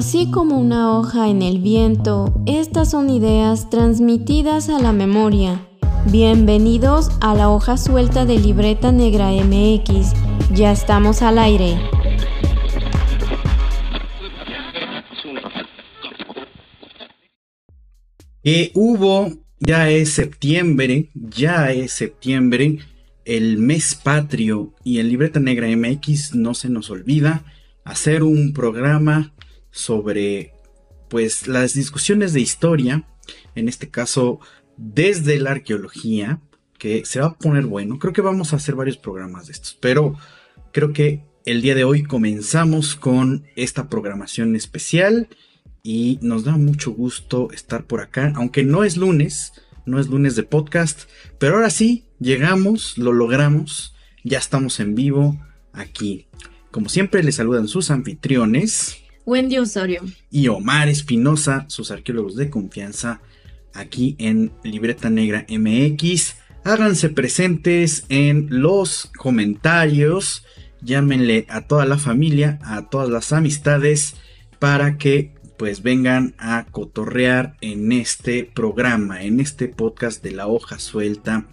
[0.00, 5.60] Así como una hoja en el viento, estas son ideas transmitidas a la memoria.
[6.10, 10.14] Bienvenidos a la hoja suelta de Libreta Negra MX.
[10.54, 11.78] Ya estamos al aire.
[18.42, 22.78] Que hubo, ya es septiembre, ya es septiembre,
[23.26, 27.44] el mes patrio y en Libreta Negra MX no se nos olvida
[27.84, 29.34] hacer un programa
[29.70, 30.54] sobre
[31.08, 33.04] pues las discusiones de historia,
[33.54, 34.40] en este caso
[34.76, 36.40] desde la arqueología,
[36.78, 37.98] que se va a poner bueno.
[37.98, 40.16] Creo que vamos a hacer varios programas de estos, pero
[40.72, 45.28] creo que el día de hoy comenzamos con esta programación especial
[45.82, 49.52] y nos da mucho gusto estar por acá, aunque no es lunes,
[49.86, 55.38] no es lunes de podcast, pero ahora sí, llegamos, lo logramos, ya estamos en vivo
[55.72, 56.26] aquí.
[56.70, 58.99] Como siempre, les saludan sus anfitriones.
[59.26, 60.02] Wendy Osorio.
[60.30, 63.20] Y Omar Espinosa, sus arqueólogos de confianza,
[63.74, 66.36] aquí en Libreta Negra MX.
[66.64, 70.44] Háganse presentes en los comentarios.
[70.82, 74.14] Llámenle a toda la familia, a todas las amistades,
[74.58, 80.78] para que pues vengan a cotorrear en este programa, en este podcast de la hoja
[80.78, 81.46] suelta.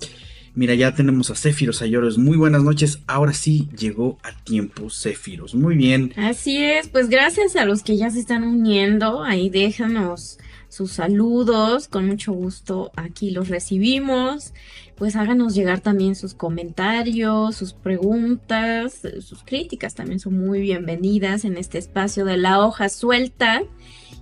[0.57, 2.17] Mira, ya tenemos a Céfiros Ayoros.
[2.17, 2.97] Muy buenas noches.
[3.05, 5.53] Ahora sí llegó a tiempo Céfiros.
[5.53, 6.13] Muy bien.
[6.17, 9.23] Así es, pues gracias a los que ya se están uniendo.
[9.23, 11.87] Ahí déjanos sus saludos.
[11.87, 14.55] Con mucho gusto aquí los recibimos.
[14.95, 21.55] Pues háganos llegar también sus comentarios, sus preguntas, sus críticas también son muy bienvenidas en
[21.57, 23.61] este espacio de la hoja suelta.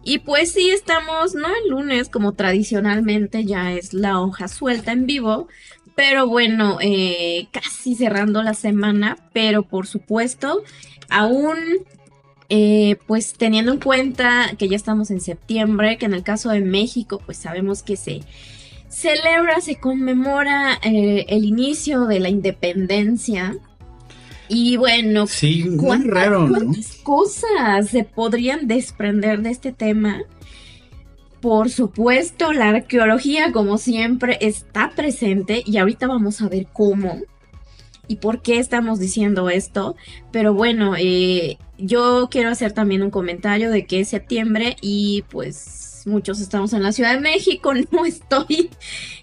[0.08, 5.08] Y pues sí, estamos, no el lunes como tradicionalmente ya es la hoja suelta en
[5.08, 5.48] vivo,
[5.96, 10.62] pero bueno, eh, casi cerrando la semana, pero por supuesto,
[11.10, 11.58] aún
[12.50, 16.62] eh, pues teniendo en cuenta que ya estamos en septiembre, que en el caso de
[16.62, 18.22] México, pues sabemos que se
[18.90, 23.56] celebra, se conmemora eh, el inicio de la independencia.
[24.48, 30.22] Y bueno, sí, muy raro, ¿cuántas cosas se podrían desprender de este tema?
[31.46, 37.22] Por supuesto, la arqueología, como siempre, está presente y ahorita vamos a ver cómo
[38.08, 39.96] y por qué estamos diciendo esto.
[40.32, 46.02] Pero bueno, eh, yo quiero hacer también un comentario de que es septiembre y pues
[46.08, 48.72] muchos estamos en la Ciudad de México, no estoy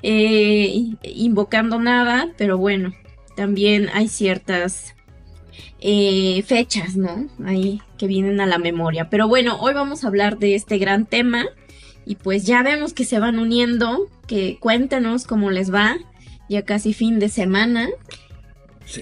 [0.04, 2.94] eh, invocando nada, pero bueno,
[3.34, 4.94] también hay ciertas
[5.80, 7.26] eh, fechas, ¿no?
[7.44, 9.10] Ahí que vienen a la memoria.
[9.10, 11.46] Pero bueno, hoy vamos a hablar de este gran tema
[12.04, 15.96] y pues ya vemos que se van uniendo, que cuéntanos cómo les va,
[16.48, 17.88] ya casi fin de semana.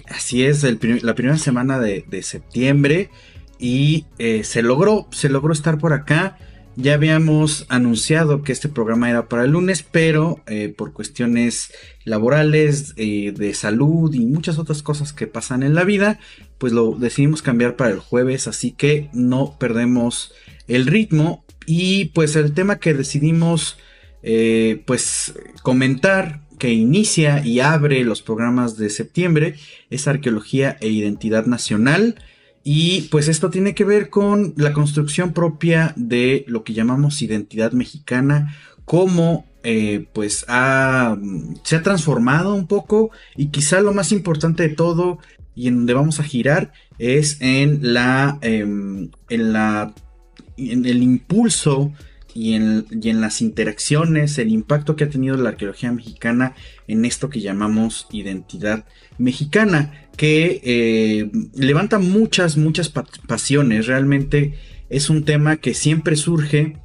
[0.09, 0.63] así es,
[1.03, 3.11] la primera semana de, septiembre
[3.59, 6.39] y eh, se logró, se logró estar por acá.
[6.77, 11.73] Ya habíamos anunciado que este programa era para el lunes, pero eh, por cuestiones
[12.05, 16.21] laborales, eh, de salud y muchas otras cosas que pasan en la vida,
[16.59, 20.33] pues lo decidimos cambiar para el jueves, así que no perdemos
[20.69, 23.79] el ritmo y pues el tema que decidimos
[24.25, 29.55] eh, pues comentar que inicia y abre los programas de septiembre
[29.89, 32.17] es arqueología e identidad nacional.
[32.65, 37.71] Y pues esto tiene que ver con la construcción propia de lo que llamamos identidad
[37.71, 38.53] mexicana,
[38.85, 41.17] cómo eh, pues ha,
[41.63, 45.21] se ha transformado un poco y quizá lo más importante de todo
[45.55, 49.95] y en donde vamos a girar es en la, em, en la
[50.57, 51.93] en el impulso
[52.35, 56.55] y en, las interacciones, el impacto que ha tenido la arqueología mexicana
[56.87, 58.85] en esto que llamamos identidad
[59.19, 62.89] mexicana, que eh, levanta muchas, muchas
[63.27, 63.87] pasiones.
[63.87, 64.55] Realmente
[64.89, 66.77] es un tema que siempre surge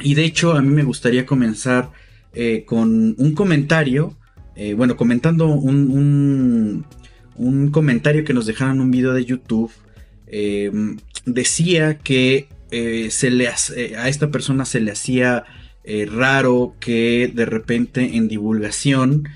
[0.00, 1.90] y de hecho a mí me gustaría comenzar
[2.34, 4.16] eh, con un comentario,
[4.56, 6.84] eh, bueno, comentando un,
[7.36, 9.72] un, comentario que nos dejaron en un video de YouTube.
[11.26, 15.44] decía que eh, se le eh, a esta persona se le hacía
[15.84, 19.28] eh, raro que de repente en divulgación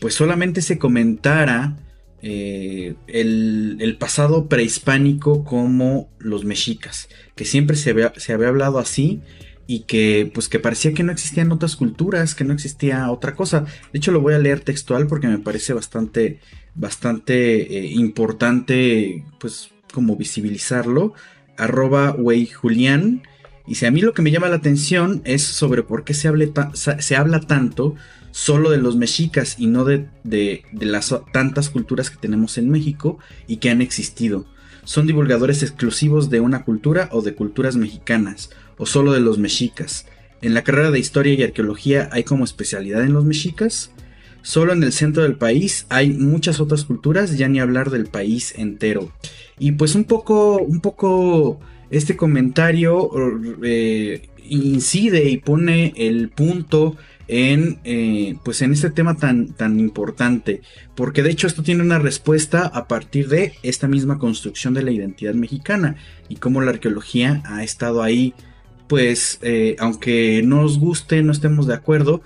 [0.00, 1.76] pues solamente se comentara
[2.22, 9.20] el, pasado prehispánico como los mexicas, que siempre se había, se había hablado así
[9.66, 13.66] y que pues que parecía que no existían otras culturas, que no existía otra cosa.
[13.92, 16.40] De hecho lo voy a leer textual porque me parece bastante
[16.74, 21.12] bastante importante pues como visibilizarlo
[21.58, 23.22] arroba wey Julián.
[23.66, 26.30] Y si a mí lo que me llama la atención es sobre por qué se,
[26.74, 27.96] se habla tanto
[28.36, 33.18] solo de los mexicas y no de, de, las tantas culturas que tenemos en México
[33.48, 34.44] y que han existido.
[34.84, 40.06] son divulgadores exclusivos de una cultura o de culturas mexicanas, o solo de los mexicas.
[40.42, 43.90] En la carrera de historia y arqueología hay como especialidad en los mexicas.
[44.42, 48.52] Solo en el centro del país hay muchas otras culturas, ya ni hablar del país
[48.56, 49.10] entero.
[49.58, 51.60] Y pues un poco, un poco
[51.90, 53.10] este comentario
[53.62, 56.96] eh, incide y pone el punto
[57.28, 60.62] en eh, pues en este tema tan, tan importante.
[60.94, 64.92] Porque de hecho esto tiene una respuesta a partir de esta misma construcción de la
[64.92, 65.96] identidad mexicana
[66.28, 68.34] y cómo la arqueología ha estado ahí.
[68.88, 72.22] Pues eh, aunque no nos guste no estemos de acuerdo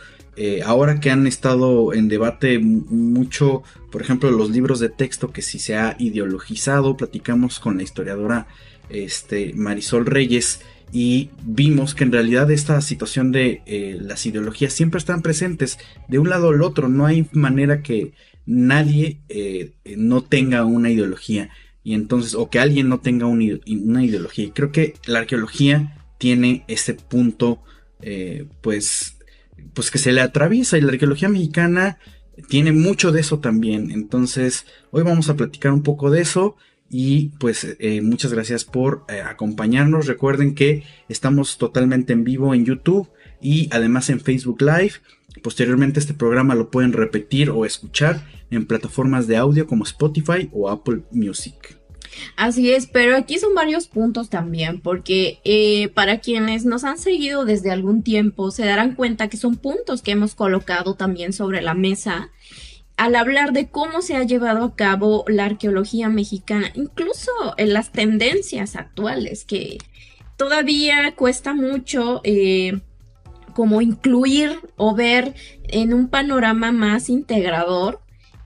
[0.65, 5.59] ahora que han estado en debate mucho por ejemplo los libros de texto que si
[5.59, 8.47] se ha ideologizado platicamos con la historiadora
[8.91, 10.61] este, Marisol Reyes
[10.93, 15.79] y vimos que en realidad esta situación de eh, las ideologías siempre están presentes
[16.09, 18.13] de un lado al otro, no hay manera que
[18.47, 21.51] nadie eh, no tenga una ideología
[21.85, 26.65] y entonces o que alguien no tenga una ideología y creo que la arqueología tiene
[26.67, 27.63] ese punto
[28.03, 29.17] eh, pues
[29.75, 31.99] pues que se le atraviesa y la arqueología mexicana
[32.49, 36.57] tiene mucho de eso también entonces hoy vamos a platicar un poco de eso
[36.91, 40.07] y pues eh, muchas gracias por eh, acompañarnos.
[40.07, 43.09] Recuerden que estamos totalmente en vivo en YouTube
[43.41, 44.95] y además en Facebook Live.
[45.41, 50.69] Posteriormente este programa lo pueden repetir o escuchar en plataformas de audio como Spotify o
[50.69, 51.80] Apple Music.
[52.37, 57.45] Así es, pero aquí son varios puntos también, porque eh, para quienes nos han seguido
[57.45, 61.75] desde algún tiempo se darán cuenta que son puntos que hemos colocado también sobre la
[61.75, 62.31] mesa
[62.97, 67.93] al hablar de cómo se ha llevado a cabo la arqueología mexicana, incluso en las
[67.93, 69.79] tendencias actuales, que
[70.37, 72.81] todavía cuesta mucho eh,
[73.55, 75.35] como incluir o ver
[75.65, 78.01] en un panorama más integrador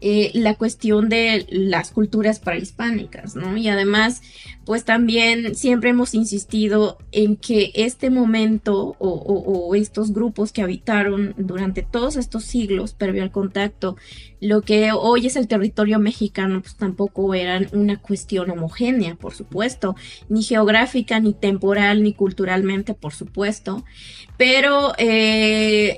[0.07, 3.57] eh, la cuestión de las culturas prehispánicas, ¿no?
[3.57, 4.21] Y además,
[4.67, 11.81] pues también siempre hemos insistido en que este momento o, estos grupos que habitaron durante
[11.81, 13.97] todos estos siglos previo al contacto,
[14.43, 19.97] lo que hoy es el territorio mexicano, pues tampoco eran una cuestión homogénea, por supuesto,
[20.29, 23.87] ni geográfica, ni temporal, ni culturalmente, por supuesto,
[24.37, 25.97] pero eh,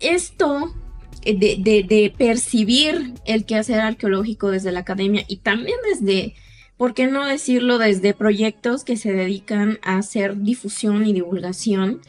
[0.00, 0.74] esto
[1.24, 6.34] de, percibir el quehacer arqueológico desde la academia y también desde,
[6.76, 12.00] ¿por qué no decirlo?, desde proyectos que se dedican a hacer difusión y divulgación,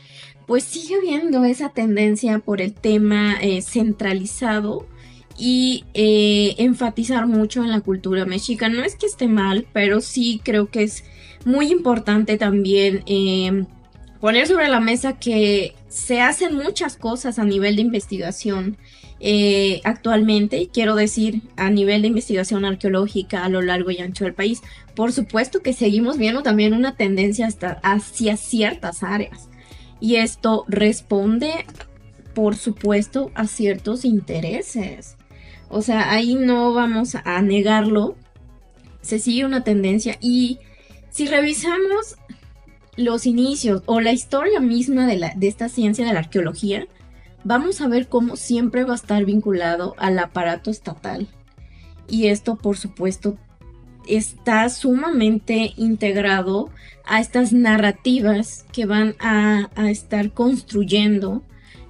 [0.47, 4.87] pues sigue habiendo esa tendencia por el tema eh, centralizado
[5.37, 8.69] y eh, enfatizar mucho en la cultura mexica.
[8.69, 11.03] No es que esté mal, pero sí creo que es
[11.45, 13.65] muy importante también eh,
[14.19, 18.77] poner sobre la mesa que se hacen muchas cosas a nivel de investigación
[19.25, 24.33] eh, actualmente, quiero decir, a nivel de investigación arqueológica a lo largo y ancho del
[24.33, 24.61] país.
[24.95, 27.47] Por supuesto que seguimos viendo también una tendencia
[27.83, 29.47] hacia ciertas áreas.
[30.01, 31.65] Y esto responde,
[32.35, 35.15] por supuesto, a ciertos intereses.
[35.69, 38.17] O sea, ahí no vamos a negarlo.
[38.99, 40.59] Se sigue una tendencia y
[41.11, 42.17] si revisamos
[42.97, 46.87] los inicios o la historia misma de esta ciencia de la arqueología,
[47.43, 51.27] vamos a ver cómo siempre va a estar vinculado al aparato estatal.
[52.07, 53.37] Y esto, por supuesto,
[54.07, 56.69] está sumamente integrado
[57.05, 61.43] a estas narrativas que van a, estar construyendo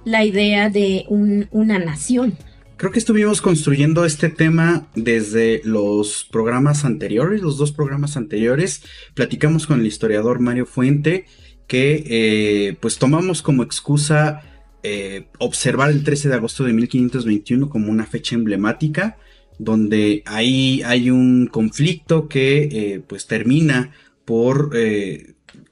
[0.04, 2.36] la idea de una nación.
[2.76, 8.82] Creo que estuvimos construyendo este tema desde los programas anteriores, los dos programas anteriores.
[9.14, 11.26] Platicamos con el historiador Mario Fuente
[11.66, 14.42] que eh, pues tomamos como excusa
[14.84, 19.16] eh, observar el 13 de agosto de 1521 como una fecha emblemática,
[19.58, 23.92] donde ahí hay un conflicto que eh, pues termina
[24.24, 24.76] por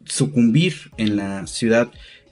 [0.05, 1.91] sucumbir en la ciudad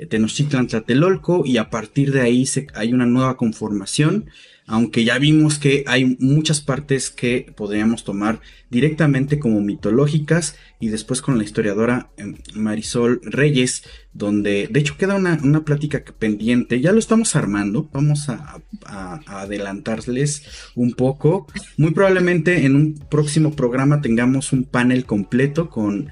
[0.08, 4.26] Tenochtitlan Tlatelolco y a partir de ahí se, hay una nueva conformación
[4.70, 11.22] aunque ya vimos que hay muchas partes que podríamos tomar directamente como mitológicas y después
[11.22, 17.00] con la historiadora em, Marisol Reyes, donde de hecho queda una, plática pendiente, ya lo
[17.00, 18.60] estamos armando, vamos a,
[19.26, 20.44] adelantarles
[20.76, 26.10] un poco, muy probablemente en un próximo programa tengamos un panel completo con,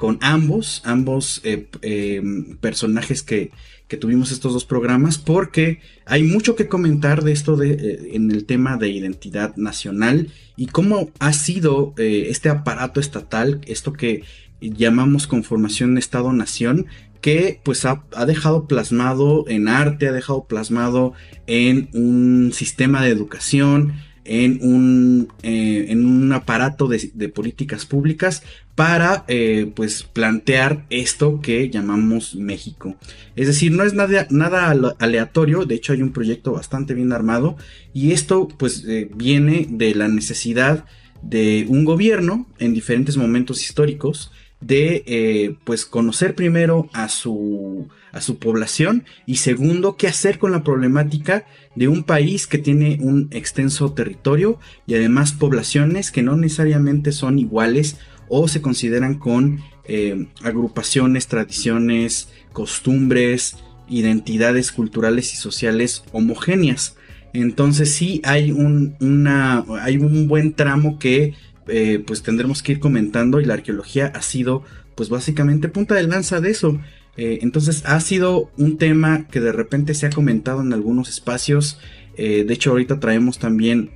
[0.00, 3.50] con ambos, ambos eh, em, personajes que
[3.90, 8.30] que tuvimos estos dos programas porque hay mucho que comentar de esto de, eh, en
[8.30, 14.22] el tema de identidad nacional y cómo ha sido eh, este aparato estatal, esto que
[14.60, 16.86] llamamos conformación Estado-Nación,
[17.20, 21.12] que pues ha, dejado plasmado en arte, ha dejado plasmado
[21.48, 23.94] en un sistema de educación,
[24.30, 28.44] en un, eh, en un aparato de, políticas públicas
[28.76, 32.94] para eh, pues plantear esto que llamamos México.
[33.34, 37.56] Es decir, no es nada, nada aleatorio, de hecho hay un proyecto bastante bien armado
[37.92, 40.84] y esto pues eh, viene de la necesidad
[41.22, 48.38] de un gobierno en diferentes momentos históricos de pues conocer primero a su, a su
[48.38, 53.92] población y segundo qué hacer con la problemática de un país que tiene un extenso
[53.92, 57.96] territorio y además poblaciones que no necesariamente son iguales
[58.28, 63.56] o se consideran con eh, agrupaciones, tradiciones, costumbres,
[63.88, 66.96] identidades culturales y sociales homogéneas.
[67.32, 71.34] Entonces sí hay un, una, hay un buen tramo que
[71.68, 74.64] eh, pues tendremos que ir comentando y la arqueología ha sido
[74.96, 76.80] pues básicamente punta de lanza de eso.
[77.20, 81.78] Eh, entonces ha sido un tema que de repente se ha comentado en algunos espacios.
[82.16, 83.90] Eh, de hecho ahorita traemos también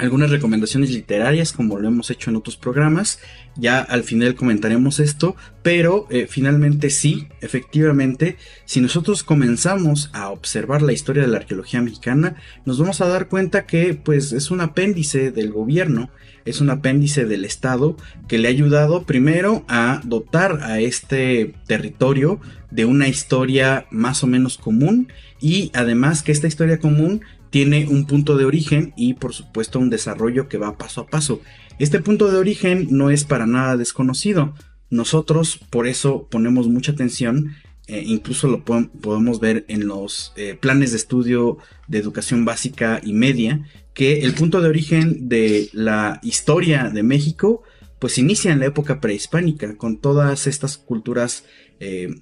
[0.00, 3.20] algunas recomendaciones literarias como lo hemos hecho en otros programas.
[3.56, 10.80] Ya al final comentaremos esto, pero eh, finalmente sí, efectivamente, si nosotros comenzamos a observar
[10.80, 14.62] la historia de la arqueología mexicana, nos vamos a dar cuenta que pues es un
[14.62, 16.10] apéndice del gobierno,
[16.46, 22.40] es un apéndice del Estado que le ha ayudado primero a dotar a este territorio
[22.70, 28.06] de una historia más o menos común y además que esta historia común tiene un
[28.06, 31.42] punto de origen y por supuesto un desarrollo que va paso a paso.
[31.78, 34.54] Este punto de origen no es para nada desconocido.
[34.90, 37.54] Nosotros por eso ponemos mucha atención,
[37.86, 43.12] eh, incluso lo podemos ver en los eh, planes de estudio de educación básica y
[43.12, 47.62] media, que el punto de origen de la historia de México
[47.98, 51.44] pues inicia en la época prehispánica, con todas estas culturas
[51.80, 52.14] eh,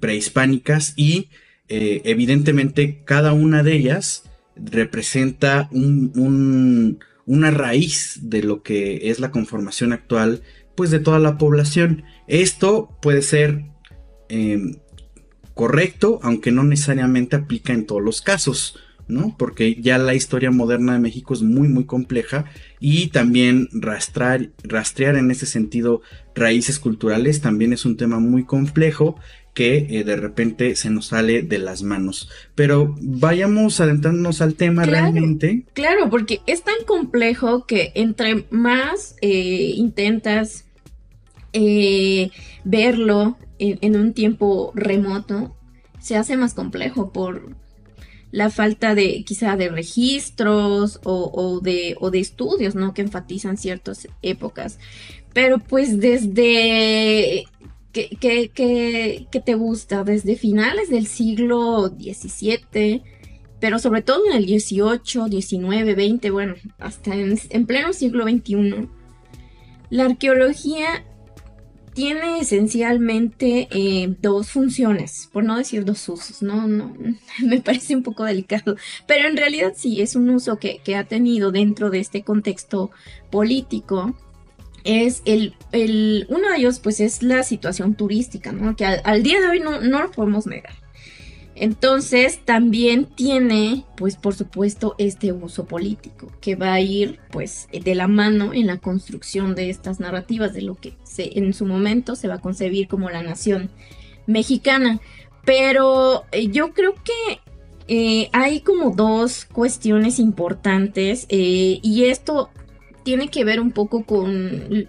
[0.00, 1.28] prehispánicas y
[1.70, 4.22] evidentemente cada una de ellas
[4.64, 10.42] representa un, una raíz de lo que es la conformación actual,
[10.74, 12.04] pues de toda la población.
[12.26, 13.64] Esto puede ser
[14.28, 14.76] em,
[15.54, 18.78] correcto, aunque no necesariamente aplica en todos los casos.
[19.08, 19.34] ¿no?
[19.38, 22.44] Porque ya la historia moderna de México es muy muy compleja
[22.78, 26.02] y también rastrear, rastrear en ese sentido
[26.34, 29.18] raíces culturales también es un tema muy complejo
[29.58, 32.28] que eh, de repente se nos sale de las manos.
[32.54, 35.64] Pero vayamos adentrándonos al tema realmente.
[35.72, 40.64] Claro, porque es tan complejo que entre más eh, intentas
[41.52, 42.30] eh,
[42.62, 45.56] verlo en, un tiempo remoto,
[45.98, 47.56] se hace más complejo por
[48.30, 52.94] la falta de quizá de registros o, de, o de estudios, ¿no?
[52.94, 54.78] Que enfatizan ciertas épocas.
[55.32, 57.44] Pero pues desde
[58.20, 60.04] ¿Qué, te gusta?
[60.04, 63.02] Desde finales del siglo XVII,
[63.60, 68.88] pero sobre todo en el XVIII, XIX, XX, bueno, hasta en, pleno siglo XXI.
[69.90, 71.04] La arqueología
[71.94, 76.94] tiene esencialmente eh, dos funciones, por no decir dos usos, no, no,
[77.44, 78.76] me parece un poco delicado,
[79.08, 82.92] pero en realidad sí es un uso que, que ha tenido dentro de este contexto
[83.30, 84.14] político
[84.84, 88.76] es el, el, uno de ellos pues es la situación turística, ¿no?
[88.76, 90.74] Que al, día de hoy no, no, lo podemos negar.
[91.54, 97.94] Entonces también tiene pues por supuesto este uso político que va a ir pues de
[97.96, 102.14] la mano en la construcción de estas narrativas de lo que se, en su momento
[102.14, 103.70] se va a concebir como la nación
[104.26, 105.00] mexicana.
[105.44, 107.40] Pero eh, yo creo que
[107.88, 112.50] eh, hay como dos cuestiones importantes eh, y esto
[113.08, 114.86] tiene que ver un poco con...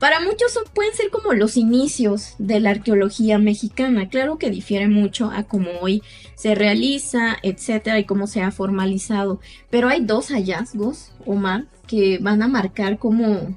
[0.00, 4.08] Para muchos pueden ser como los inicios de la arqueología mexicana.
[4.08, 6.02] Claro que difiere mucho a cómo hoy
[6.34, 9.38] se realiza, etcétera, y cómo se ha formalizado.
[9.70, 13.56] Pero hay dos hallazgos, Omar, que van a marcar como.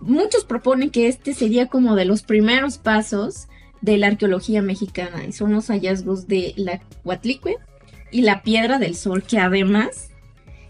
[0.00, 3.46] Muchos proponen que este sería como de los primeros pasos
[3.82, 5.24] de la arqueología mexicana.
[5.28, 7.58] Y son los hallazgos de la Huatlicue
[8.10, 10.10] y la Piedra del Sol, que además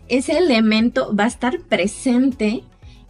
[0.08, 2.62] ese elemento va a estar presente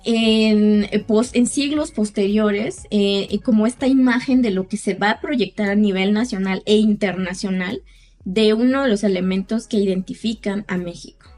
[0.04, 5.20] en, eh, en siglos posteriores, eh, como esta imagen de lo que se va a
[5.20, 7.82] proyectar a nivel nacional e internacional
[8.25, 11.30] de uno de los elementos que identifican a México.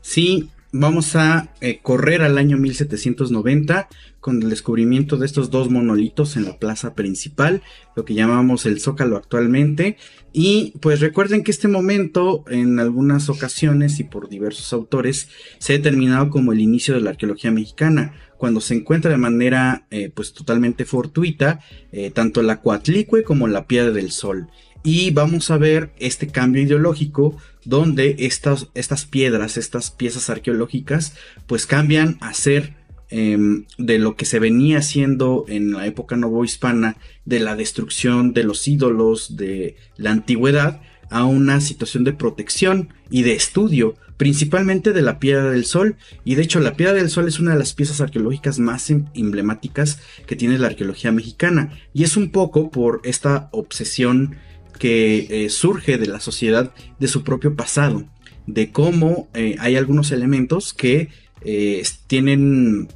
[0.00, 3.88] Sí, vamos a eh, correr al año 1790
[4.20, 7.62] con el descubrimiento de estos dos monolitos en la plaza principal,
[7.94, 9.96] lo que llamamos el Zócalo actualmente.
[10.32, 15.76] Y pues recuerden que este momento en algunas ocasiones y por diversos autores se ha
[15.76, 20.32] determinado como el inicio de la arqueología mexicana, cuando se encuentra de manera eh, pues
[20.32, 21.60] totalmente fortuita
[21.92, 24.48] eh, tanto la Coatlicue como la Piedra del Sol.
[24.84, 31.14] y vamos a ver este cambio ideológico donde estas, estas piedras, estas piezas arqueológicas,
[31.46, 32.74] pues cambian a ser
[33.10, 38.44] em, de lo que se venía haciendo en la época novohispana, de la destrucción de
[38.44, 45.02] los ídolos de la antigüedad, a una situación de protección y de estudio, principalmente de
[45.02, 45.96] la Piedra del Sol.
[46.24, 49.04] Y de hecho la Piedra del Sol es una de las piezas arqueológicas más em,
[49.14, 51.78] emblemáticas que tiene la arqueología mexicana.
[51.92, 54.36] Y es un poco por esta obsesión
[54.82, 58.04] que eh, surge de la sociedad de su propio pasado,
[58.48, 61.08] de cómo eh, hay algunos elementos que
[61.42, 62.88] eh, tienen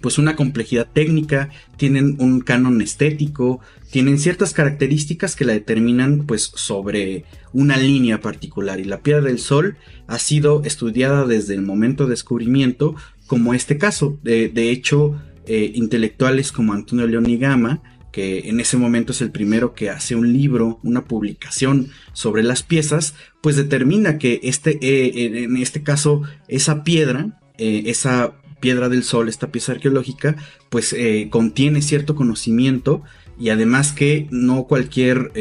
[0.00, 6.50] pues una complejidad técnica, tienen un canon estético, tienen ciertas características que la determinan pues
[6.54, 9.76] sobre una línea particular y la piedra del sol
[10.06, 12.94] ha sido estudiada desde el momento de descubrimiento
[13.26, 14.18] como este caso.
[14.22, 19.74] De, hecho, intelectuales como Antonio León y Gama que en ese momento es el primero
[19.74, 25.56] que hace un libro, una publicación sobre las piezas, pues determina que este, eh, en
[25.56, 30.36] este caso, esa piedra, eh, esa piedra del sol, esta pieza arqueológica,
[30.68, 33.02] pues eh, contiene cierto conocimiento
[33.38, 35.32] y además que no cualquier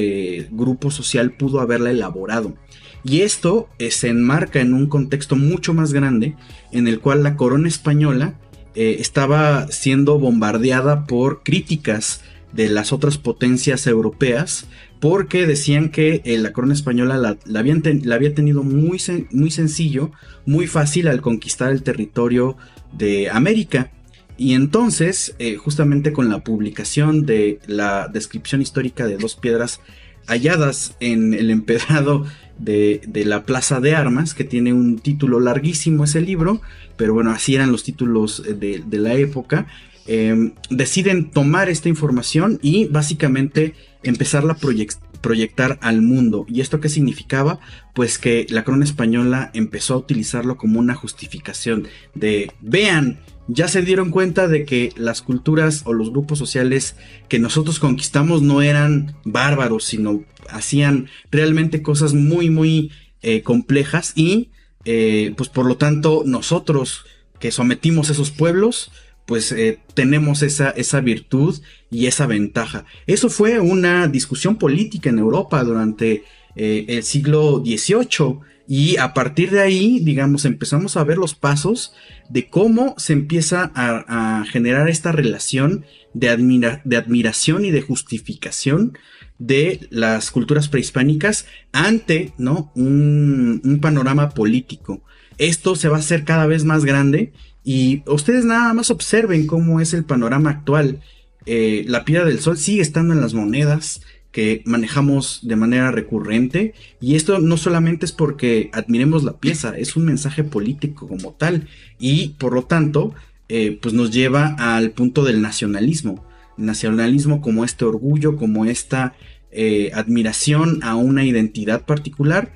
[0.50, 2.56] grupo social pudo haberla elaborado.
[3.04, 6.36] Y esto se enmarca en un contexto mucho más grande
[6.72, 8.40] en el cual la corona española
[8.74, 14.68] estaba siendo bombardeada por críticas de las otras potencias europeas
[15.00, 20.12] porque decían que eh, la corona española la, había tenido muy, muy sencillo,
[20.46, 22.56] muy fácil al conquistar el territorio
[22.94, 23.92] de América.
[24.38, 29.82] Y entonces, eh, justamente con la publicación de la descripción histórica de dos piedras
[30.28, 32.26] halladas en el empedrado
[32.60, 36.62] de, la Plaza de Armas, que tiene un título larguísimo ese libro,
[36.96, 39.68] pero bueno, así eran los títulos eh, de, de la época,
[40.08, 46.46] Em, deciden tomar esta información y básicamente empezarla a proyectar al mundo.
[46.50, 47.60] ¿Y esto qué significaba?
[47.94, 53.84] Pues que la corona española empezó a utilizarlo como una justificación de, vean, ya se
[53.84, 56.96] dieron cuenta de que las culturas o los grupos sociales
[57.28, 64.50] que nosotros conquistamos no eran bárbaros, sino hacían realmente cosas muy, muy eh, complejas y,
[64.86, 67.06] eh, pues por lo tanto, nosotros
[67.40, 68.92] que sometimos esos pueblos,
[69.32, 71.58] pues eh, tenemos esa, esa virtud
[71.90, 72.84] y esa ventaja.
[73.08, 76.26] Eso fue una discusión política en Europa durante
[76.58, 81.94] eh, el siglo XVIII y a partir de ahí, digamos, empezamos a ver los pasos
[82.28, 88.98] de cómo se empieza a, generar esta relación de, de admiración y de justificación
[89.40, 92.74] de las culturas prehispánicas ante ¿no?
[92.76, 95.02] un, un panorama político.
[95.38, 97.32] Esto se va a hacer cada vez más grande
[97.64, 101.02] y ustedes nada más observen cómo es el panorama actual.
[101.46, 106.74] Eh, la piedra del sol sigue estando en las monedas que manejamos de manera recurrente
[107.02, 111.68] y esto no solamente es porque admiremos la pieza, es un mensaje político como tal
[112.00, 113.14] y por lo tanto
[113.50, 116.26] eh, pues nos lleva al punto del nacionalismo.
[116.58, 119.16] nacionalismo como este orgullo, como esta
[119.52, 122.54] eh, admiración a una identidad particular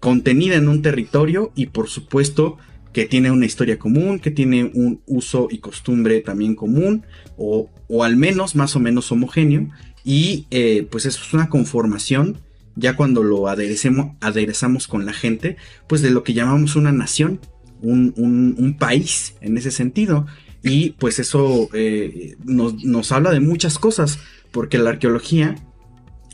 [0.00, 2.58] contenida en un territorio y por supuesto
[2.96, 7.04] que tiene una historia común, que tiene un uso y costumbre también común,
[7.36, 7.68] o,
[8.02, 9.68] al menos más o menos homogéneo,
[10.02, 12.38] y eh, pues eso es una conformación,
[12.74, 17.38] ya cuando lo aderezamos con la gente, pues de lo que llamamos una nación,
[17.82, 20.24] un, país en ese sentido,
[20.62, 24.20] y pues eso eh, nos, habla de muchas cosas,
[24.52, 25.54] porque la arqueología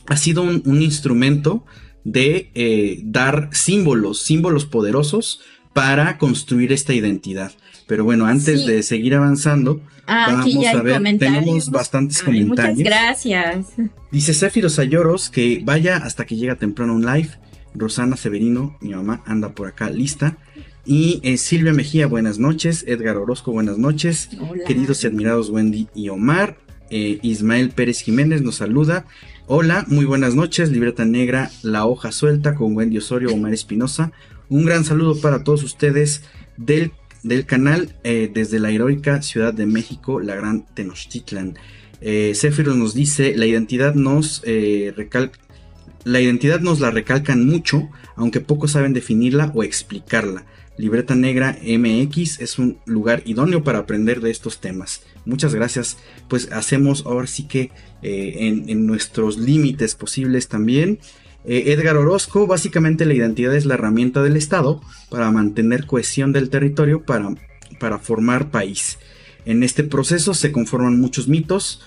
[0.07, 1.65] ha sido un, instrumento
[2.05, 5.41] de eh, dar símbolos, símbolos poderosos
[5.73, 7.53] para construir esta identidad.
[7.87, 12.79] Pero bueno, antes de seguir avanzando, ah, vamos a ver, tenemos bastantes comentarios.
[12.79, 13.67] Muchas gracias.
[14.11, 17.31] Dice Céfiro Sayoros que vaya hasta que llega temprano un live.
[17.75, 20.37] Rosana Severino, mi mamá, anda por acá lista.
[20.85, 22.85] Y eh, Silvia Mejía, buenas noches.
[22.87, 24.31] Edgar Orozco, buenas noches.
[24.67, 26.59] Queridos y admirados Wendy y Omar.
[26.91, 29.07] Eh, Ismael Pérez Jiménez nos saluda.
[29.47, 30.71] Hola, muy buenas noches.
[30.71, 34.13] Libreta Negra, La Hoja Suelta con Wendy Osorio, Omar Espinosa.
[34.53, 36.25] Un gran saludo para todos ustedes
[36.59, 41.59] del, del canal eh, desde la heroica Ciudad de México, la gran Tenochtitlan.
[42.03, 42.35] Eh,
[42.67, 44.93] nos dice, la identidad nos eh,
[46.05, 50.45] la identidad nos la recalcan mucho, aunque pocos saben definirla o explicarla.
[50.77, 55.01] Libreta Negra MX es un lugar idóneo para aprender de estos temas.
[55.25, 55.97] Muchas gracias.
[56.29, 57.71] Pues hacemos ahora sí que
[58.03, 60.99] eh, en, en, nuestros límites posibles también.
[61.45, 66.51] Eh, Edgar Orozco, básicamente la identidad es la herramienta del Estado para mantener cohesión del
[66.51, 67.35] territorio para,
[67.81, 68.99] para formar país.
[69.45, 71.81] En este proceso se conforman muchos mitos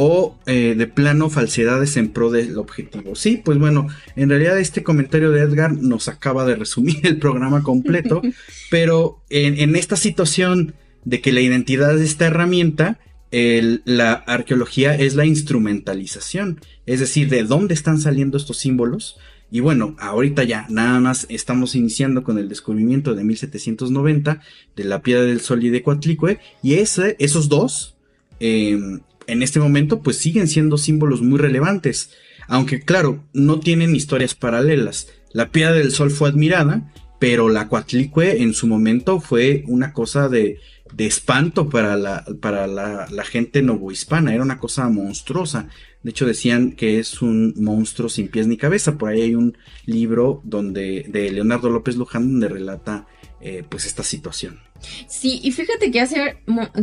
[0.00, 3.16] o eh, de plano falsedades en pro del objetivo.
[3.16, 7.64] Sí, pues bueno, en realidad este comentario de Edgar nos acaba de resumir el programa
[7.64, 8.22] completo,
[8.70, 15.26] pero en, esta situación de que la identidad es esta herramienta, la arqueología es la
[15.26, 19.18] instrumentalización, es decir, de dónde están saliendo estos símbolos.
[19.50, 24.40] Y bueno, ahorita ya nada más estamos iniciando con el descubrimiento de 1790
[24.76, 27.96] de la piedra del sol y de Coatlicue, y esos dos
[28.40, 32.10] em, en este momento pues siguen siendo símbolos muy relevantes,
[32.46, 35.08] aunque claro, no tienen historias paralelas.
[35.32, 40.28] La piedra del sol fue admirada, pero la Coatlicue en su momento fue una cosa
[40.28, 40.58] de,
[40.92, 45.68] de espanto para, la, para la, la, gente novohispana, era una cosa monstruosa.
[46.02, 48.98] De hecho decían que es un monstruo sin pies ni cabeza.
[48.98, 53.06] Por ahí hay un libro donde, de Leonardo López Luján donde relata
[53.40, 54.60] eh, pues esta situación.
[55.06, 56.38] Sí, y fíjate que hace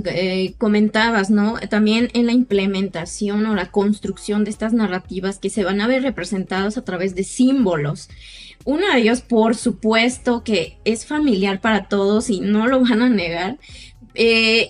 [0.05, 1.55] eh, comentabas, ¿no?
[1.69, 6.03] También en la implementación o la construcción de estas narrativas que se van a ver
[6.03, 8.09] representadas a través de símbolos.
[8.63, 13.09] Uno de ellos, por supuesto, que es familiar para todos y no lo van a
[13.09, 13.57] negar.
[14.15, 14.69] Eh,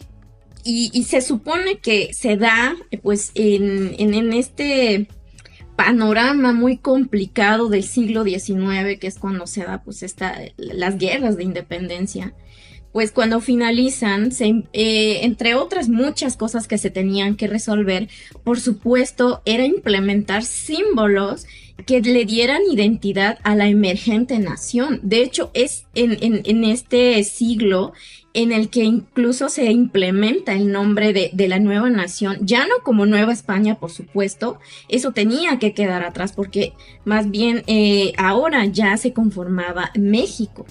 [0.68, 5.08] y, se supone que se da, pues, en, en este
[5.76, 11.38] panorama muy complicado del siglo XIX, que es cuando se da pues esta, las guerras
[11.38, 12.34] de independencia,
[12.94, 18.08] pues cuando finalizan, eh, entre otras muchas cosas que se tenían que resolver,
[18.46, 21.46] por supuesto, era implementar símbolos
[21.86, 25.02] que le dieran identidad a la emergente nación.
[25.04, 27.92] De hecho, es en, en este siglo
[28.36, 33.06] en el que incluso se implementa el nombre de, la nueva nación, ya no como
[33.06, 36.74] Nueva España, por supuesto, eso tenía que quedar atrás porque
[37.06, 40.66] más bien eh, ahora ya se conformaba México.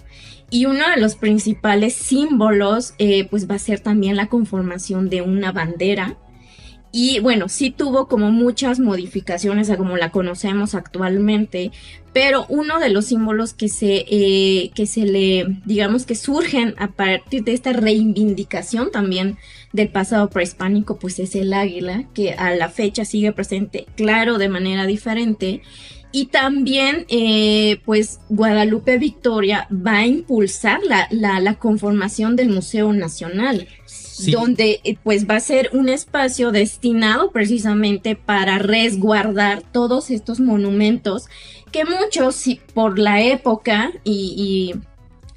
[0.51, 5.23] Y uno de los principales símbolos, eh, pues va a ser también la conformación de
[5.23, 6.19] una bandera
[6.97, 11.73] y bueno, sí tuvo como muchas modificaciones a como la conocemos actualmente,
[12.13, 16.93] pero uno de los símbolos que se, eh, que se le, digamos que surgen a
[16.93, 19.39] partir de esta reivindicación también
[19.73, 24.49] del pasado prehispánico, pues es el águila, que a la fecha sigue presente, claro, de
[24.49, 25.63] manera diferente.
[26.13, 32.93] Y también, eh, pues, Guadalupe Victoria va a impulsar la, la, la conformación del Museo
[32.93, 33.67] Nacional
[34.19, 41.27] donde eh, pues va a ser un espacio destinado precisamente para resguardar todos estos monumentos
[41.73, 44.75] que muchos por la época y,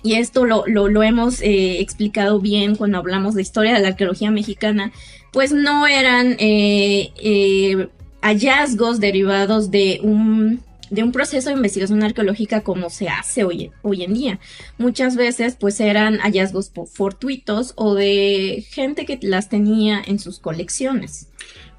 [0.03, 4.31] y, esto lo, lo, hemos eh, explicado bien cuando hablamos de historia de la arqueología
[4.31, 4.93] mexicana,
[5.33, 7.89] pues no eran eh,
[8.21, 14.13] hallazgos derivados de un de un proceso de investigación arqueológica como se hace hoy, en
[14.13, 14.39] día.
[14.77, 21.29] Muchas veces pues eran hallazgos fortuitos o de gente que las tenía en sus colecciones.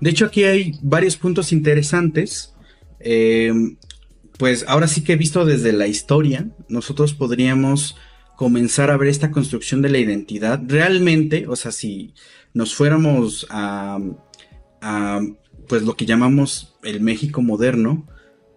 [0.00, 2.54] De hecho aquí hay varios puntos interesantes.
[3.00, 3.52] Eh,
[4.38, 7.96] pues ahora sí que visto desde la historia, nosotros podríamos
[8.36, 10.60] comenzar a ver esta construcción de la identidad.
[10.64, 12.14] Realmente, o sea, si
[12.54, 13.98] nos fuéramos a,
[14.80, 15.20] a
[15.66, 18.06] pues lo que llamamos el México moderno,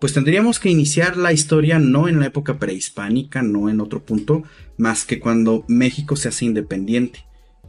[0.02, 4.42] pues tendríamos que iniciar la historia no en la época prehispánica, no en otro punto,
[4.76, 7.24] más que cuando México se hace independiente.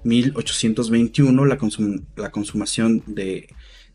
[0.04, 1.58] 1821, la,
[2.16, 3.48] la consumación de,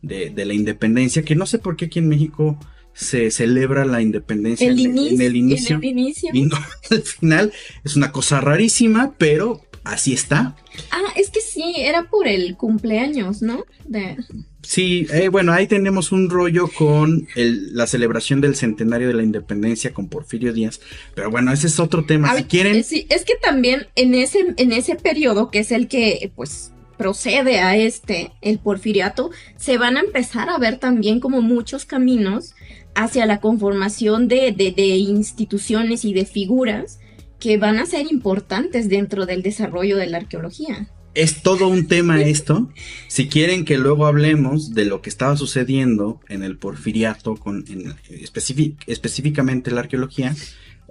[0.03, 2.59] la independencia, que no sé por qué aquí en México
[2.93, 4.77] se celebra la independencia en,
[5.19, 5.79] el inicio.
[5.81, 6.57] Y no,
[6.91, 7.51] al final
[7.83, 10.55] es una cosa rarísima, pero así está.
[10.91, 13.65] Ah, es que sí, era por el cumpleaños, ¿no?
[13.87, 14.15] De...
[14.67, 19.93] Sí, eh, bueno, ahí tenemos un rollo con la celebración del centenario de la independencia
[19.93, 20.81] con Porfirio Díaz,
[21.15, 22.35] pero bueno, ese es otro tema.
[22.35, 22.83] si quieren.
[22.83, 27.61] Sí, es que también en ese, en ese periodo, que es el que, pues, procede
[27.61, 32.53] a este, el porfiriato, se van a empezar a ver también como muchos caminos
[32.93, 36.99] hacia la conformación de, de, de instituciones y de figuras
[37.39, 40.89] que van a ser importantes dentro del desarrollo de la arqueología.
[41.17, 42.69] Es todo un tema esto.
[43.07, 47.95] Si quieren que luego hablemos de lo que estaba sucediendo en el porfiriato, con, en,
[48.85, 50.35] específicamente la arqueología,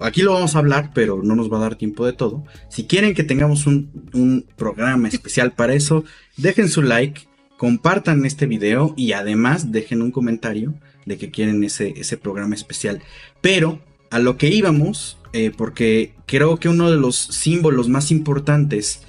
[0.01, 2.43] aquí lo vamos a hablar, pero no nos va a dar tiempo de todo.
[2.69, 6.05] Si quieren que tengamos un, un programa especial para eso,
[6.37, 11.95] dejen su like, compartan este video y además dejen un comentario de que quieren ese,
[11.97, 13.01] ese programa especial.
[13.41, 19.03] Pero a lo que íbamos eh, porque creo que uno de los símbolos más importantes,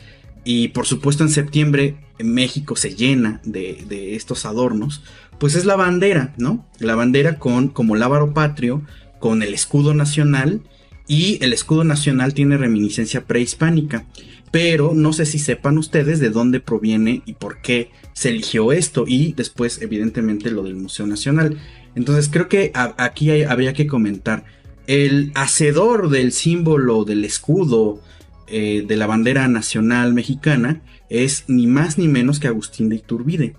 [0.47, 5.03] y por supuesto en septiembre México se llena de, estos adornos,
[5.39, 6.65] pues es la bandera, ¿no?
[6.79, 8.81] La bandera con como lábaro patrio,
[9.19, 10.61] con el escudo nacional
[11.05, 14.05] y el escudo nacional tiene reminiscencia prehispánica.
[14.49, 19.03] Pero no sé si sepan ustedes de dónde proviene y por qué se eligió esto
[19.05, 21.57] y después evidentemente lo del Museo Nacional.
[21.93, 24.45] Entonces creo que aquí habría que comentar.
[24.87, 28.01] El hacedor del símbolo del escudo
[28.47, 33.55] eh, de la bandera nacional mexicana es ni más ni menos que Agustín de Iturbide.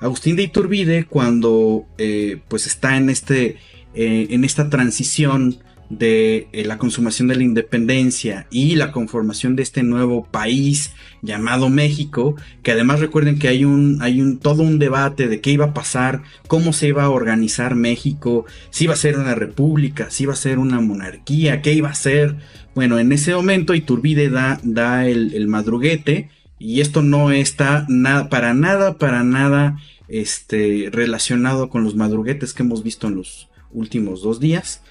[0.00, 3.56] Agustín de Iturbide cuando eh, pues está en, este,
[3.94, 5.58] eh, en esta transición
[5.98, 11.68] de eh, la consumación de la independencia y la conformación de este nuevo país llamado
[11.68, 15.66] México, que además recuerden que hay un, hay un, todo un debate de qué iba
[15.66, 20.24] a pasar, cómo se iba a organizar México, si iba a ser una república, si
[20.24, 22.36] iba a ser una monarquía, qué iba a ser.
[22.74, 28.28] Bueno, en ese momento Iturbide da, da el, el madruguete y esto no está nada,
[28.28, 29.78] para nada, para nada
[30.08, 34.82] este, relacionado con los madruguetes que hemos visto en los últimos dos días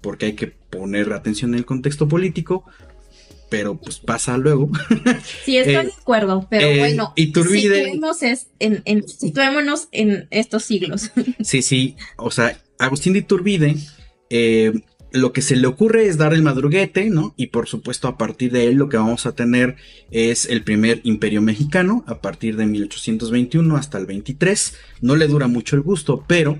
[0.00, 2.64] porque hay que poner atención en el contexto político,
[3.48, 4.70] pero pues pasa luego.
[5.44, 7.98] Sí, estoy de acuerdo, pero eh, bueno, Iturbide,
[8.58, 11.10] en, en, situémonos en estos siglos.
[11.42, 13.76] Sí, sí, o sea, Agustín de Iturbide,
[14.30, 14.72] eh,
[15.10, 17.34] lo que se le ocurre es dar el madruguete, ¿no?
[17.36, 19.76] Y por supuesto a partir de él lo que vamos a tener
[20.10, 24.74] es el primer imperio mexicano, a partir de 1821 hasta el 23.
[25.00, 26.58] No le dura mucho el gusto, pero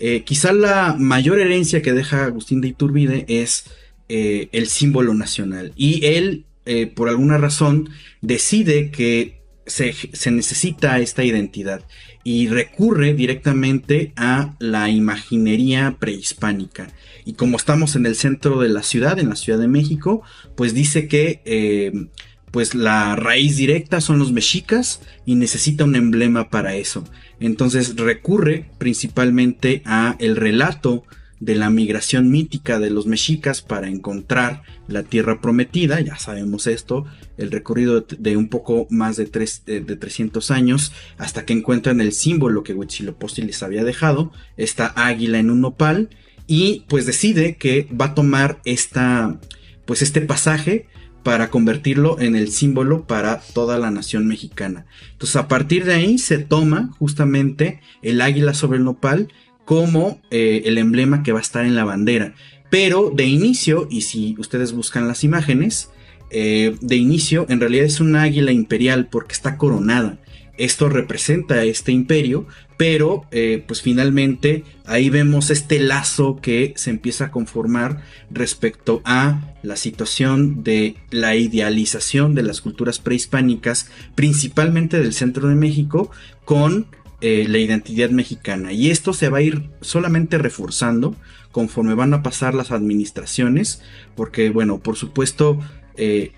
[0.00, 3.64] eh, quizá la mayor herencia que deja Agustín de Iturbide es
[4.08, 5.72] eh, el símbolo nacional.
[5.76, 11.84] Y él, eh, por alguna razón, decide que se, se, necesita esta identidad
[12.24, 16.88] y recurre directamente a la imaginería prehispánica.
[17.24, 20.22] Y como estamos en el centro de la ciudad, en la Ciudad de México,
[20.56, 22.08] pues dice que
[22.50, 27.04] pues la raíz directa son los mexicas y necesita un emblema para eso.
[27.40, 31.04] Entonces recurre principalmente a el relato
[31.40, 37.06] de la migración mítica de los mexicas para encontrar la tierra prometida, ya sabemos esto,
[37.36, 42.64] el recorrido de un poco más de, de, 300 años hasta que encuentran el símbolo
[42.64, 46.10] que Huitzilopochtli les había dejado, esta águila en un nopal,
[46.46, 49.38] y pues decide que va a tomar esta,
[49.84, 50.86] pues este pasaje
[51.22, 54.86] para convertirlo en el símbolo para toda la nación mexicana.
[55.12, 59.28] Entonces a partir de ahí se toma justamente el águila sobre el nopal
[59.64, 62.34] como eh, el emblema que va a estar en la bandera.
[62.70, 65.90] Pero de inicio, y si ustedes buscan las imágenes,
[66.30, 70.18] eh, de inicio en realidad es una águila imperial porque está coronada.
[70.58, 77.26] Esto representa este imperio, pero eh, pues finalmente ahí vemos este lazo que se empieza
[77.26, 85.14] a conformar respecto a la situación de la idealización de las culturas prehispánicas, principalmente del
[85.14, 86.10] centro de México,
[86.44, 86.86] con
[87.20, 88.72] eh, la identidad mexicana.
[88.72, 91.16] Y esto se va a ir solamente reforzando
[91.52, 93.82] conforme van a pasar las administraciones,
[94.14, 95.58] porque bueno, por supuesto,
[95.96, 96.32] eh,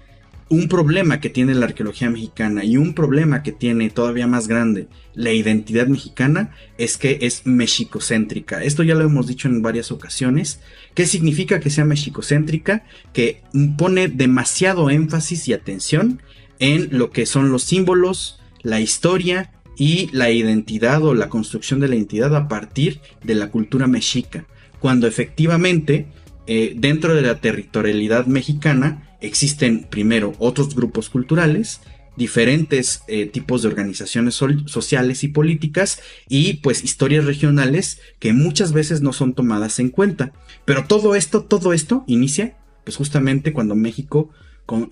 [0.51, 4.89] un problema que tiene la arqueología mexicana y un problema que tiene todavía más grande
[5.15, 8.63] la identidad mexicana es que es mexicocéntrica.
[8.63, 10.61] Esto ya lo hemos dicho en varias ocasiones.
[10.95, 12.85] ¿Qué significa que sea mexicocéntrica?
[13.13, 13.43] Que
[13.79, 16.21] pone demasiado énfasis y atención
[16.59, 21.89] en lo que son los símbolos, la historia y la identidad o la construcción de
[21.89, 24.47] la identidad a partir de la cultura mexica.
[24.81, 26.09] Cuando efectivamente
[26.47, 31.81] eh, dentro de la territorialidad mexicana existen primero otros grupos culturales,
[32.17, 39.01] diferentes eh, tipos de organizaciones sociales y políticas y pues historias regionales que muchas veces
[39.01, 40.33] no son tomadas en cuenta.
[40.65, 44.31] Pero todo esto, todo esto inicia pues justamente cuando México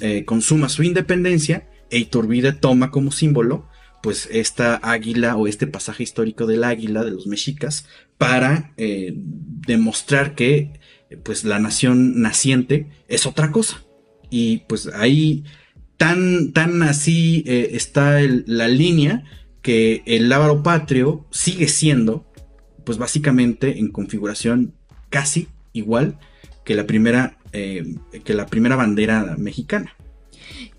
[0.00, 3.68] eh, consuma su independencia e Iturbide toma como símbolo
[4.02, 7.86] pues esta águila o este pasaje histórico del águila de los mexicas
[8.16, 10.78] para demostrar que
[11.24, 13.82] pues la nación naciente es otra cosa.
[14.30, 15.44] Y pues ahí
[15.96, 19.24] tan, tan así eh, está la línea
[19.62, 22.24] que el lábaro patrio sigue siendo
[22.84, 24.72] pues básicamente en configuración
[25.10, 26.18] casi igual
[26.64, 29.94] que la primera, eh, que la primera bandera mexicana.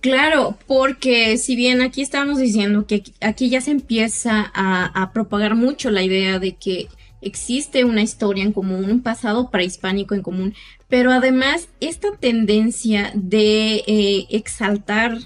[0.01, 5.91] Claro, porque si bien aquí estamos diciendo que aquí ya se empieza a propagar mucho
[5.91, 6.87] la idea de que
[7.21, 10.53] existe una historia en común, un pasado prehispánico en común,
[10.87, 15.17] pero además esta tendencia de eh, exaltar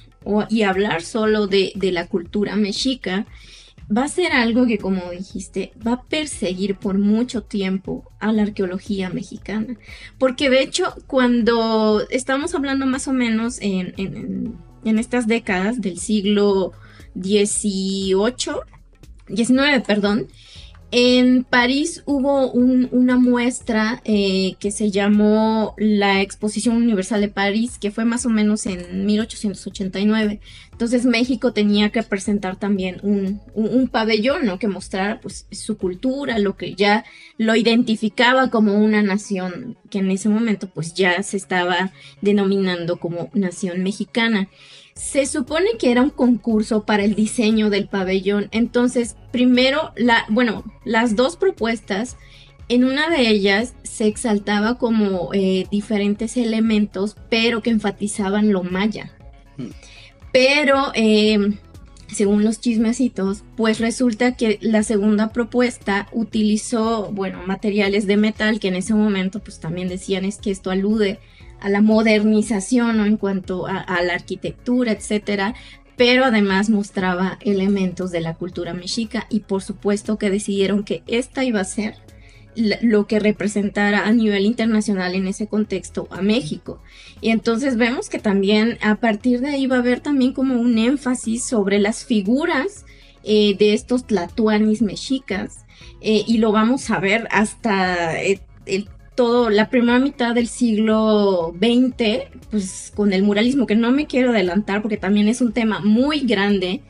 [0.49, 3.25] y hablar solo de, la cultura mexica
[3.95, 8.43] va a ser algo que, como dijiste, va a perseguir por mucho tiempo a la
[8.43, 9.77] arqueología mexicana.
[10.17, 16.71] Porque de hecho, cuando estamos hablando más o menos en, en estas décadas del siglo
[17.15, 18.63] XVIII,
[19.27, 20.27] XIX, perdón,
[20.95, 27.89] En París hubo una muestra eh, que se llamó la Exposición Universal de París, que
[27.89, 30.39] fue más o menos en 1889.
[30.71, 34.59] Entonces México tenía que presentar también un, un, pabellón, ¿no?
[34.59, 37.05] Que mostrara pues su cultura, lo que ya
[37.39, 43.31] lo identificaba como una nación, que en ese momento pues ya se estaba denominando como
[43.33, 44.47] nación mexicana.
[44.95, 48.47] Se supone que era un concurso para el diseño del pabellón.
[48.51, 52.17] Entonces, primero, la, bueno, las dos propuestas,
[52.69, 59.11] en una de ellas se exaltaba como eh, diferentes elementos, pero que enfatizaban lo maya.
[59.57, 59.69] Hmm.
[60.31, 61.57] Pero, eh,
[62.13, 68.69] según los chismecitos, pues resulta que la segunda propuesta utilizó, bueno, materiales de metal que
[68.69, 71.19] en ese momento pues también decían es que esto alude
[71.63, 75.55] a la modernización en cuanto a, la arquitectura, etcétera,
[75.95, 81.43] pero además mostraba elementos de la cultura mexica y por supuesto que decidieron que esta
[81.43, 81.95] iba a ser
[82.55, 86.81] lo que representara a nivel internacional en ese contexto a México.
[87.21, 90.77] Y entonces vemos que también a partir de ahí va a haber también como un
[90.77, 92.85] énfasis sobre las figuras
[93.23, 95.65] eh, de estos tlatuanis mexicas
[96.01, 101.53] eh, y lo vamos a ver hasta eh, el todo la primera mitad del siglo
[101.57, 105.79] XX, pues con el muralismo, que no me quiero adelantar porque también es un tema
[105.79, 106.81] muy grande,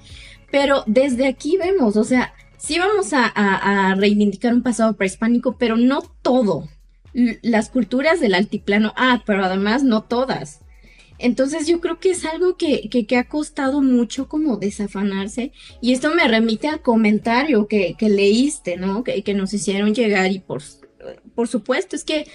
[0.51, 6.01] pero desde aquí vemos, o sea, sí vamos a, reivindicar un pasado prehispánico, pero no
[6.21, 6.69] todo.
[7.13, 10.61] Las culturas del altiplano, ah, pero además no todas.
[11.19, 16.13] Entonces yo creo que es algo que, que, ha costado mucho como desafanarse y esto
[16.15, 19.03] me remite al comentario que, que leíste, ¿no?
[19.03, 20.61] Que, que, nos hicieron llegar y por
[21.35, 22.27] por supuesto, es que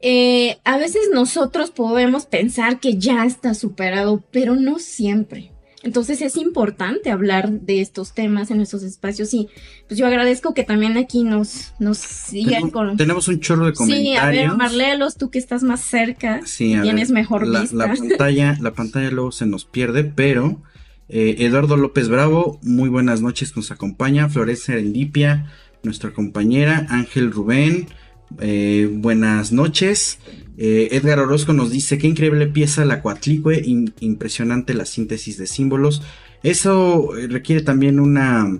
[0.00, 5.52] eh, a veces nosotros podemos pensar que ya está superado, pero no siempre.
[5.84, 9.48] Entonces es importante hablar de estos temas en nuestros espacios y
[9.88, 12.96] pues yo agradezco que también aquí nos, nos sigan con...
[12.96, 14.14] Tenemos un chorro de comentarios.
[14.14, 17.76] Sí, a ver, Marlelos, tú que estás más cerca, sí, tienes mejor la, vista.
[17.76, 20.62] La pantalla, la pantalla luego se nos pierde, pero
[21.08, 24.28] eh, Eduardo López Bravo, muy buenas noches, nos acompaña.
[24.28, 26.86] Flores Serendipia, nuestra compañera.
[26.90, 27.88] Ángel Rubén,
[28.40, 30.18] eh, buenas noches.
[30.56, 33.62] Eh, Edgar Orozco nos dice, qué increíble pieza la cuatlicue,
[34.00, 36.02] impresionante la síntesis de símbolos.
[36.42, 38.58] Eso eh, requiere también una,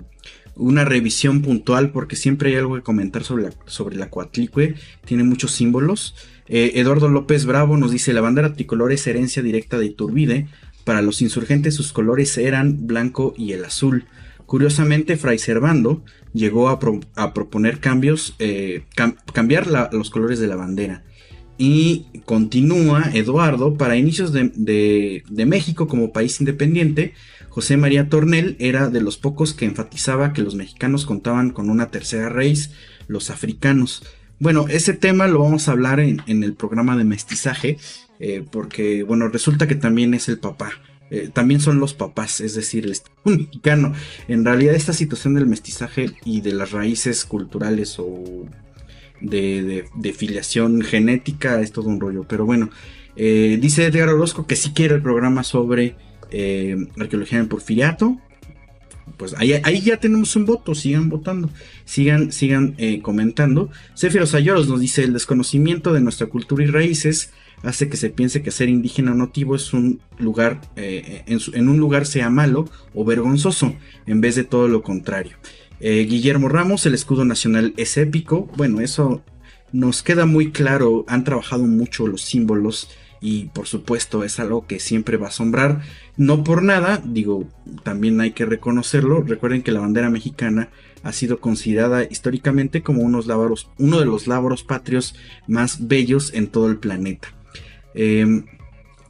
[0.57, 4.11] una revisión puntual porque siempre hay algo que comentar sobre la, sobre la
[5.05, 6.15] tiene muchos símbolos.
[6.49, 10.49] Eduardo López Bravo nos dice, la bandera tricolor es herencia directa de Iturbide,
[10.85, 14.05] para los insurgentes sus colores eran blanco y el azul.
[14.45, 16.03] Curiosamente, Fray Servando
[16.33, 16.79] llegó a,
[17.35, 18.85] proponer cambios, eh,
[19.33, 21.05] cambiar los colores de la bandera.
[21.59, 27.15] Y continúa Eduardo, para inicios de, México como país independiente,
[27.51, 31.91] José María Tornel era de los pocos que enfatizaba que los mexicanos contaban con una
[31.91, 32.71] tercera raíz,
[33.09, 34.03] los africanos.
[34.39, 37.79] Bueno, ese tema lo vamos a hablar en, el programa de mestizaje,
[38.19, 40.73] eh, porque, bueno, resulta que también es el papá
[41.15, 43.93] eh, también son los papás, es decir, el un mexicano.
[44.29, 48.47] En realidad esta situación del mestizaje y de las raíces culturales o
[49.21, 49.85] de,
[50.17, 52.25] filiación genética es todo un rollo.
[52.27, 52.71] Pero bueno,
[53.15, 55.97] eh, dice Edgar Orozco que sí quiere el programa sobre
[56.31, 58.17] eh, arqueología en porfiriato.
[59.19, 61.51] Pues ahí, ahí, ya tenemos un voto, sigan votando,
[61.85, 63.69] sigan, sigan comentando.
[63.95, 67.31] Cefiro Sayoros nos dice el desconocimiento de nuestra cultura y raíces
[67.63, 71.79] hace que se piense que ser indígena o nativo es un lugar, eh, en, un
[71.79, 73.75] lugar sea malo o vergonzoso,
[74.07, 75.37] en vez de todo lo contrario.
[75.81, 78.49] Eh, Guillermo Ramos, el escudo nacional es épico.
[78.57, 79.23] Bueno, eso
[79.73, 81.05] nos queda muy claro.
[81.09, 82.89] Han trabajado mucho los símbolos
[83.21, 85.83] y por supuesto es algo que siempre va a asombrar.
[86.17, 87.49] No por nada, digo,
[87.83, 89.23] también hay que reconocerlo.
[89.23, 90.71] Recuerden que la bandera mexicana
[91.03, 93.27] ha sido considerada históricamente como unos
[93.79, 95.15] uno de los labros patrios
[95.47, 97.29] más bellos en todo el planeta.
[97.95, 98.45] Em,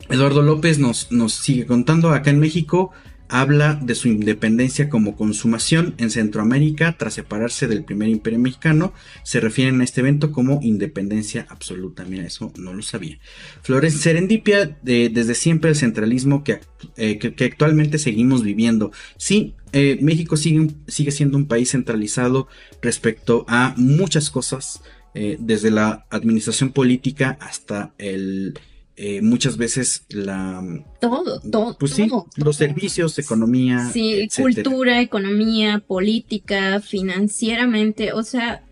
[0.09, 2.93] Eduardo López nos, nos sigue contando, acá en México
[3.33, 8.93] habla de su independencia como consumación en Centroamérica tras separarse del primer imperio mexicano.
[9.23, 12.05] Se refieren a este evento como independencia absoluta.
[12.05, 13.19] Mira, eso no lo sabía.
[13.63, 16.61] Flores Serendipia, desde siempre el centralismo que,
[16.99, 18.93] eh, que, actualmente seguimos viviendo.
[19.17, 22.49] Sí, eh, México sigue, sigue, siendo un país centralizado
[22.83, 24.83] respecto a muchas cosas,
[25.15, 28.59] eh, desde la administración política hasta el
[29.05, 30.63] eh, muchas veces la...
[31.01, 31.77] Todo, todo.
[31.77, 33.91] Pues sí, los servicios, economía.
[33.93, 38.65] Sí, cultura, economía, política, financieramente, o sea,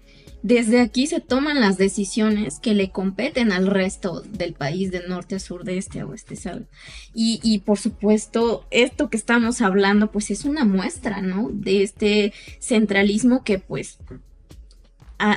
[0.45, 5.35] desde aquí se toman las decisiones que le competen al resto del país, de norte
[5.35, 6.68] a sur, de este a oeste, ¿sabes?
[7.12, 11.51] Y, y por supuesto, esto que estamos hablando, pues es una muestra, ¿no?
[11.53, 13.99] De este centralismo que pues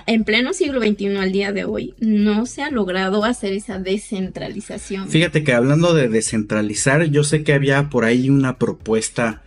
[0.06, 5.10] en pleno siglo XXI al día de hoy no se ha logrado hacer esa descentralización.
[5.10, 9.44] Fíjate que hablando de descentralizar, yo sé que había por ahí una propuesta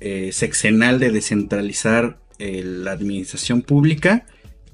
[0.00, 4.26] eh, sexenal de descentralizar eh, la administración pública.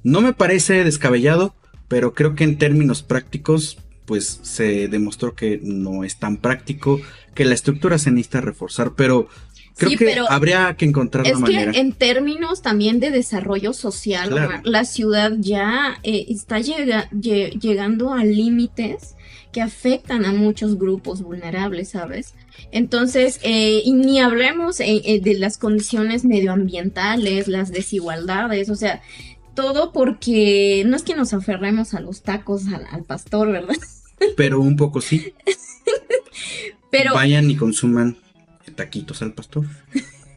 [0.03, 1.55] No me parece descabellado,
[1.89, 7.01] pero creo que en términos prácticos, pues se demostró que no es tan práctico,
[7.35, 9.29] que la estructura se necesita reforzar, pero
[9.77, 15.33] Creo que habría que encontrar es que en términos también de desarrollo social, la ciudad
[15.39, 19.17] ya eh, está llegando a límites
[19.53, 22.35] que afectan a muchos grupos vulnerables, ¿sabes?
[22.71, 29.01] Entonces, eh, y ni hablemos eh, de las condiciones medioambientales, las desigualdades, o sea,
[29.55, 33.77] todo porque no es que nos aferremos a los tacos al, al pastor, ¿verdad?
[34.37, 35.35] Pero un poco sí.
[36.91, 38.17] Pero vayan y consuman
[38.75, 39.67] taquitos al pastor.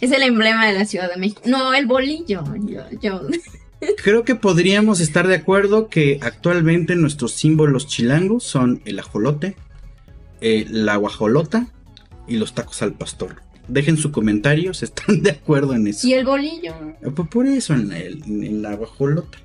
[0.00, 1.42] es el emblema de la Ciudad de México.
[1.46, 2.42] No, el bolillo.
[3.00, 3.22] Yo,
[4.02, 9.54] Creo que podríamos estar de acuerdo que actualmente nuestros símbolos chilangos son el ajolote,
[10.40, 11.68] eh, la guajolota
[12.26, 13.42] y los tacos al pastor.
[13.68, 16.06] Dejen su comentario si están de acuerdo en eso.
[16.06, 16.74] Y el bolillo.
[17.02, 19.38] Eh, pues por eso, en, la guajolota.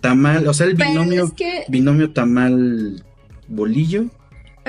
[0.00, 1.32] tamal, o sea, el binomio,
[1.68, 3.04] binomio tamal
[3.48, 4.10] bolillo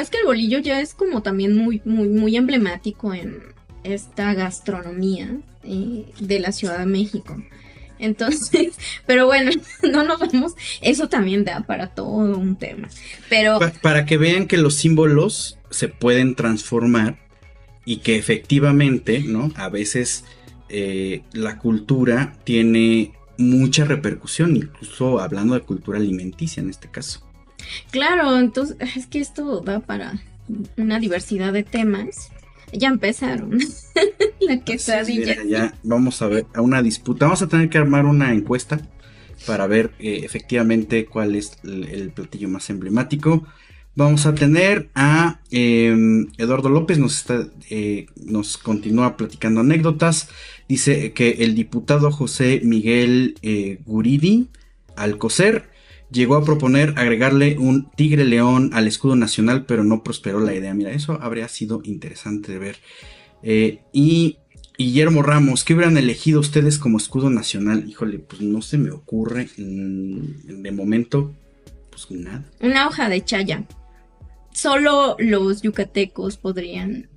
[0.02, 3.42] es que el bolillo ya es como también muy, muy, muy emblemático en
[3.84, 7.36] esta gastronomía eh, de la Ciudad de México.
[8.00, 9.52] Entonces, pero bueno,
[9.84, 12.90] no nos vamos, eso también da para todo un tema.
[13.30, 17.18] Pero para que vean que los símbolos se pueden transformar
[17.86, 19.52] y que efectivamente, ¿no?
[19.56, 20.26] A veces
[20.70, 27.27] eh, la cultura tiene mucha repercusión, incluso hablando de cultura alimenticia en este caso.
[27.92, 30.22] Claro, entonces es que esto da para
[30.78, 32.32] una diversidad de temas.
[32.74, 33.60] Ya empezaron.
[34.40, 35.44] la quesadilla.
[35.46, 37.26] ya vamos a ver a una disputa.
[37.26, 38.82] Vamos a tener que armar una encuesta
[39.46, 43.46] para ver eh, efectivamente cuál es el, platillo más emblemático.
[43.96, 50.30] Vamos a tener a em, Eduardo López, nos, está, eh, nos continúa platicando anécdotas.
[50.68, 54.50] Dice que el diputado José Miguel eh, Guridi
[54.96, 55.70] Alcocer
[56.12, 60.74] llegó a proponer agregarle un tigre león al escudo nacional, pero no prosperó la idea.
[60.74, 62.78] Mira, eso habría sido interesante de ver.
[63.44, 64.38] Eh, y
[64.78, 67.88] Guillermo Ramos, ¿qué hubieran elegido ustedes como escudo nacional?
[67.88, 71.34] Híjole, pues no se me ocurre mm, de momento,
[71.90, 72.46] pues nada.
[72.62, 73.64] Una hoja de chaya.
[74.52, 77.10] Solo los yucatecos podrían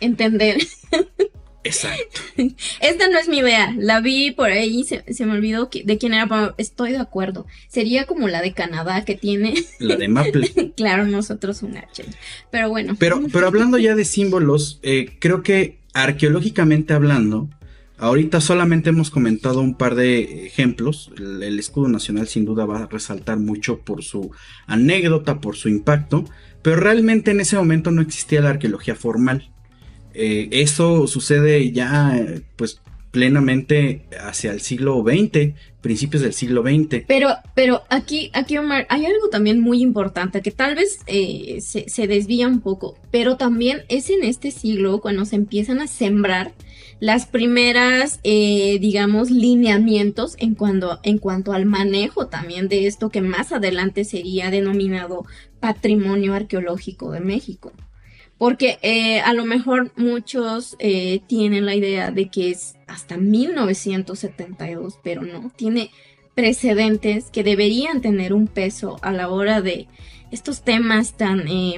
[0.00, 0.58] entender.
[1.64, 2.20] Exacto.
[2.80, 3.74] Esta no es mi idea.
[3.78, 7.46] La vi por ahí, se, se me olvidó de quién era, pero estoy de acuerdo.
[7.68, 9.54] Sería como la de Canadá que tiene.
[9.78, 10.72] La de Maple.
[10.76, 12.04] claro, nosotros un H.
[12.50, 12.96] Pero bueno.
[12.98, 17.48] Pero, pero hablando ya de símbolos, eh, creo que arqueológicamente hablando,
[17.98, 21.12] ahorita solamente hemos comentado un par de ejemplos.
[21.18, 24.30] el escudo nacional sin duda va a resaltar mucho por su
[24.66, 26.24] anécdota, por su impacto.
[26.62, 29.51] Pero realmente en ese momento no existía la arqueología formal.
[30.14, 32.18] Eh, eso sucede ya
[32.56, 32.80] pues
[33.12, 37.04] plenamente hacia el siglo XX, principios del siglo XX.
[37.06, 42.06] Pero, pero aquí, aquí Omar, hay algo también muy importante que tal vez eh, se,
[42.06, 46.52] desvía un poco, pero también es en este siglo cuando se empiezan a sembrar
[47.00, 50.56] las primeras, eh, digamos, lineamientos en
[51.02, 55.26] en cuanto al manejo también de esto que más adelante sería denominado
[55.60, 57.72] patrimonio arqueológico de México.
[58.42, 64.98] Porque eh, a lo mejor muchos eh, tienen la idea de que es hasta 1972,
[65.00, 65.92] pero no, tiene
[66.34, 69.86] precedentes que deberían tener un peso a la hora de
[70.32, 71.76] estos temas tan, eh,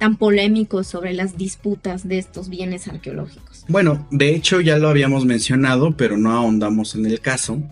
[0.00, 3.64] tan polémicos sobre las disputas de estos bienes arqueológicos.
[3.68, 7.62] Bueno, de hecho ya lo habíamos mencionado, pero no ahondamos en el caso.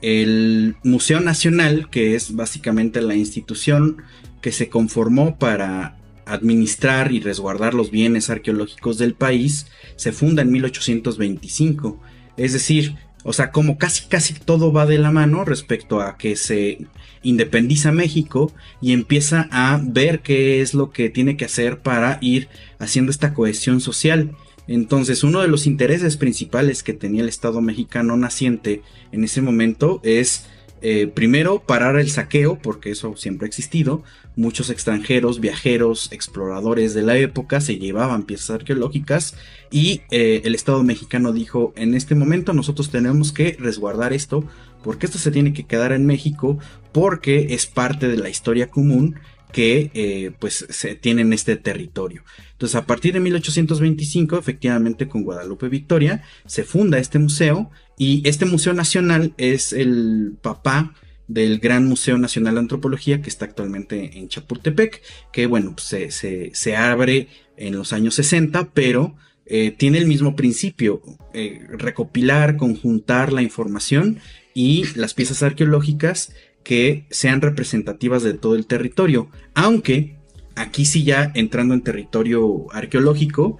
[0.00, 3.96] El Museo Nacional, que es básicamente la institución
[4.40, 9.66] que se conformó para administrar y resguardar los bienes arqueológicos del país
[9.96, 12.00] se funda en 1825.
[12.36, 16.36] Es decir, o sea, como casi casi todo va de la mano respecto a que
[16.36, 16.86] se
[17.22, 22.48] independiza México y empieza a ver qué es lo que tiene que hacer para ir
[22.78, 24.36] haciendo esta cohesión social.
[24.66, 30.00] Entonces, uno de los intereses principales que tenía el Estado mexicano naciente en ese momento
[30.02, 30.46] es
[30.82, 34.02] eh, primero parar el saqueo, porque eso siempre ha existido.
[34.34, 39.34] Muchos extranjeros, viajeros, exploradores de la época se llevaban piezas arqueológicas
[39.70, 44.44] y eh, el Estado mexicano dijo, en este momento nosotros tenemos que resguardar esto,
[44.82, 46.58] porque esto se tiene que quedar en México,
[46.92, 49.16] porque es parte de la historia común
[49.52, 52.24] que eh, pues se tiene en este territorio.
[52.52, 58.46] Entonces a partir de 1825 efectivamente con Guadalupe Victoria se funda este museo Y este
[58.46, 60.94] Museo Nacional es el papá
[61.28, 65.02] del Gran Museo Nacional de Antropología que está actualmente en Chapultepec,
[65.32, 66.20] que bueno, pues,
[66.52, 69.14] se, abre en los años 60, pero
[69.46, 71.02] eh, tiene el mismo principio,
[71.34, 74.18] eh, recopilar, conjuntar la información
[74.54, 80.16] y las piezas arqueológicas que sean representativas de todo el territorio, aunque
[80.54, 83.58] aquí sí ya entrando en territorio arqueológico,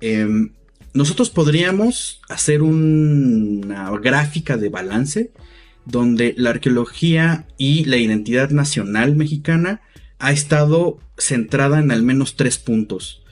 [0.00, 0.52] em,
[0.92, 5.30] nosotros podríamos hacer una gráfica de balance
[5.84, 9.80] donde la arqueología y la identidad nacional mexicana
[10.18, 13.22] ha estado centrada en al menos tres puntos.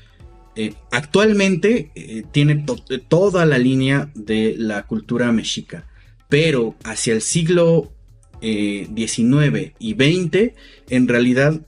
[0.57, 2.65] Eh, actualmente eh, tiene
[3.09, 5.87] toda la línea de la cultura mexica,
[6.29, 7.93] pero hacia el siglo
[8.41, 10.53] XIX eh, y XX
[10.89, 11.61] en realidad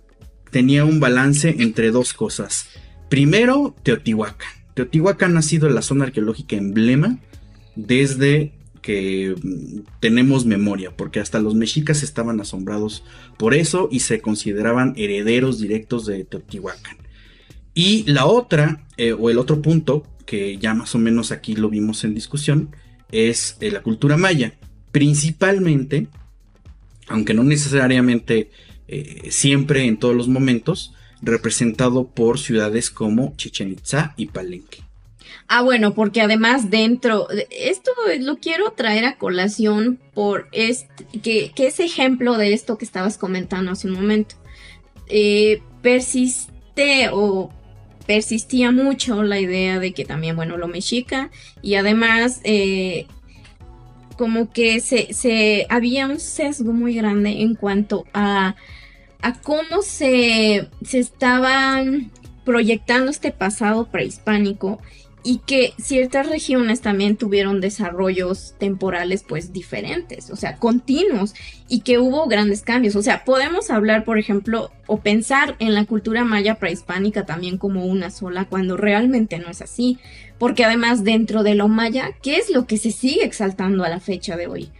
[0.50, 2.66] tenía un balance entre dos cosas.
[3.08, 4.50] Primero, Teotihuacán.
[4.74, 7.18] Teotihuacán ha sido la zona arqueológica emblema
[7.76, 8.52] desde
[8.82, 13.04] que mm, tenemos memoria, porque hasta los mexicas estaban asombrados
[13.38, 16.96] por eso y se consideraban herederos directos de Teotihuacán.
[17.74, 21.68] Y la otra, eh, o el otro punto, que ya más o menos aquí lo
[21.70, 22.74] vimos en discusión,
[23.12, 24.54] es eh, la cultura maya.
[24.92, 26.08] Principalmente,
[27.08, 28.50] aunque no necesariamente
[28.88, 34.89] eh, siempre en todos los momentos, representado por ciudades como Chichen Itza y Palenque.
[35.48, 41.80] Ah, bueno, porque además dentro, esto lo quiero traer a colación por este, que, es
[41.80, 44.36] ejemplo de esto que estabas comentando hace un momento.
[45.08, 47.50] Eh, persiste o
[48.06, 51.30] persistía mucho la idea de que también, bueno, lo mexica
[51.62, 53.06] y además eh,
[54.16, 58.56] como que se, se, había un sesgo muy grande en cuanto a
[59.22, 62.10] a cómo se, se estaban
[62.44, 64.80] proyectando este pasado prehispánico
[65.22, 71.34] y que ciertas regiones también tuvieron desarrollos temporales pues diferentes, o sea, continuos
[71.68, 72.96] y que hubo grandes cambios.
[72.96, 77.84] O sea, podemos hablar, por ejemplo, o pensar en la cultura maya prehispánica también como
[77.84, 79.98] una sola cuando realmente no es así,
[80.38, 84.00] porque además dentro de lo maya, ¿qué es lo que se sigue exaltando a la
[84.00, 84.70] fecha de hoy?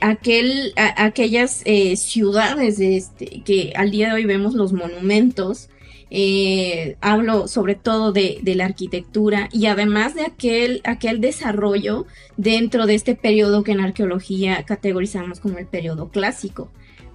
[0.00, 5.68] aquel, aquellas eh, ciudades este, que al día de hoy vemos los monumentos,
[6.10, 12.06] eh, hablo sobre todo de, la arquitectura y además de aquel, aquel desarrollo
[12.36, 16.70] dentro de este periodo que en arqueología categorizamos como el periodo clásico.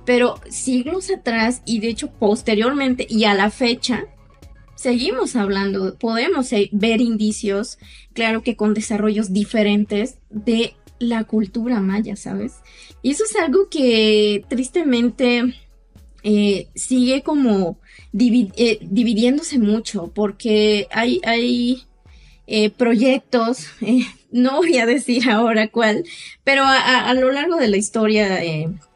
[0.05, 4.05] Pero siglos atrás y de hecho posteriormente y a la fecha,
[4.75, 7.79] seguimos hablando, podemos eh, ver indicios,
[8.13, 12.55] claro que con desarrollos diferentes de la cultura maya, ¿sabes?
[13.01, 15.53] Y eso es algo que tristemente
[16.23, 17.79] eh, sigue como
[18.13, 21.83] eh, dividiéndose mucho porque hay, hay
[22.47, 23.67] eh, proyectos,
[24.31, 26.03] no voy a decir ahora cuál,
[26.43, 28.39] pero a, lo largo de la historia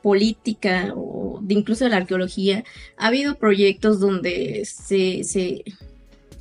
[0.01, 2.63] política o de incluso de la arqueología,
[2.97, 5.63] ha habido proyectos donde se, se,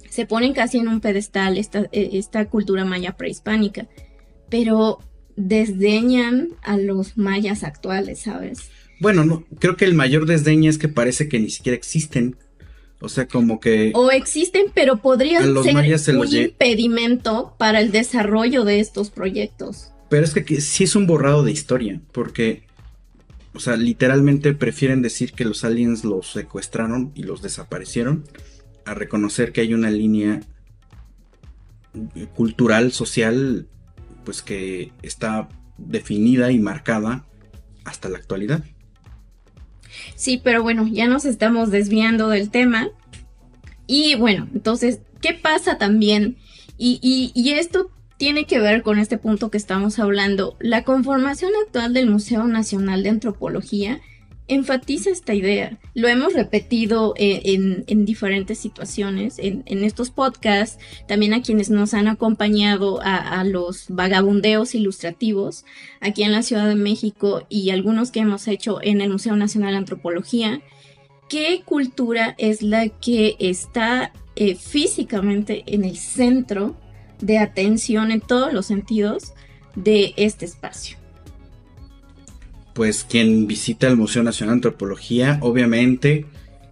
[0.09, 3.87] se ponen casi en un pedestal esta, esta cultura maya prehispánica.
[4.49, 5.01] Pero
[5.37, 8.71] desdeñan a los mayas actuales, ¿sabes?
[9.01, 12.37] Bueno, no, creo que el mayor desdeña es que parece que ni siquiera existen.
[13.01, 13.93] O sea, como que...
[13.95, 15.43] O existen, pero podrían
[15.99, 19.93] ser un impedimento para el desarrollo de estos proyectos.
[20.09, 22.63] Pero es que, sí es un borrado de historia, porque,
[23.55, 28.25] o sea, literalmente prefieren decir que los aliens los secuestraron y los desaparecieron,
[28.85, 30.41] a reconocer que hay una línea
[32.35, 33.67] cultural, social,
[34.25, 37.27] pues que está definida y marcada
[37.85, 38.65] hasta la actualidad.
[40.15, 42.89] Sí, pero bueno, ya nos estamos desviando del tema.
[43.87, 46.37] Y bueno, entonces, ¿qué pasa también?
[46.79, 50.57] Y, y, y esto tiene que ver con este punto que estamos hablando.
[50.61, 54.01] La conformación actual del Museo Nacional de Antropología
[54.49, 55.79] enfatiza esta idea.
[55.95, 57.41] Lo hemos repetido eh,
[57.87, 60.79] en, diferentes situaciones, en, estos podcasts,
[61.09, 65.65] también a quienes nos han acompañado a, los vagabundeos ilustrativos
[66.01, 69.73] aquí en la Ciudad de México y algunos que hemos hecho en el Museo Nacional
[69.73, 70.61] de Antropología.
[71.29, 76.77] ¿Qué cultura es la que está eh, físicamente en el centro
[77.21, 79.33] de atención en todos los sentidos
[79.75, 81.06] de este espacio?
[82.77, 86.27] Pues quien visita el Museo Nacional de Antropología obviamente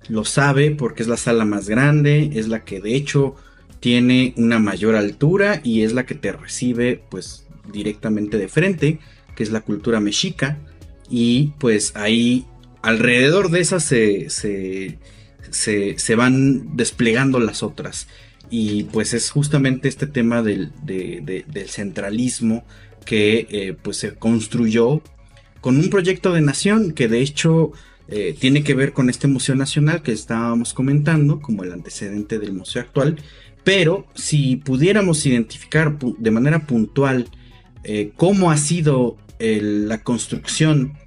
[0.09, 3.36] lo sabe porque es la sala más grande, es la que de hecho
[3.80, 8.98] tiene una mayor altura y es la que te recibe pues directamente de frente,
[9.34, 10.59] que es la cultura mexica.
[11.09, 12.44] Y pues ahí
[12.82, 14.98] alrededor de esa se, se,
[15.50, 18.09] se, van desplegando las otras.
[18.50, 22.62] Y pues es justamente este tema del, del centralismo
[23.07, 25.02] que eh, pues se construyó
[25.65, 27.73] con un proyecto de nación que de hecho
[28.09, 32.53] eh, tiene que ver con este Museo Nacional que estábamos comentando como el antecedente del
[32.53, 33.17] museo actual,
[33.65, 37.31] pero si pudiéramos identificar de manera puntual
[37.83, 40.99] eh, cómo ha sido la construcción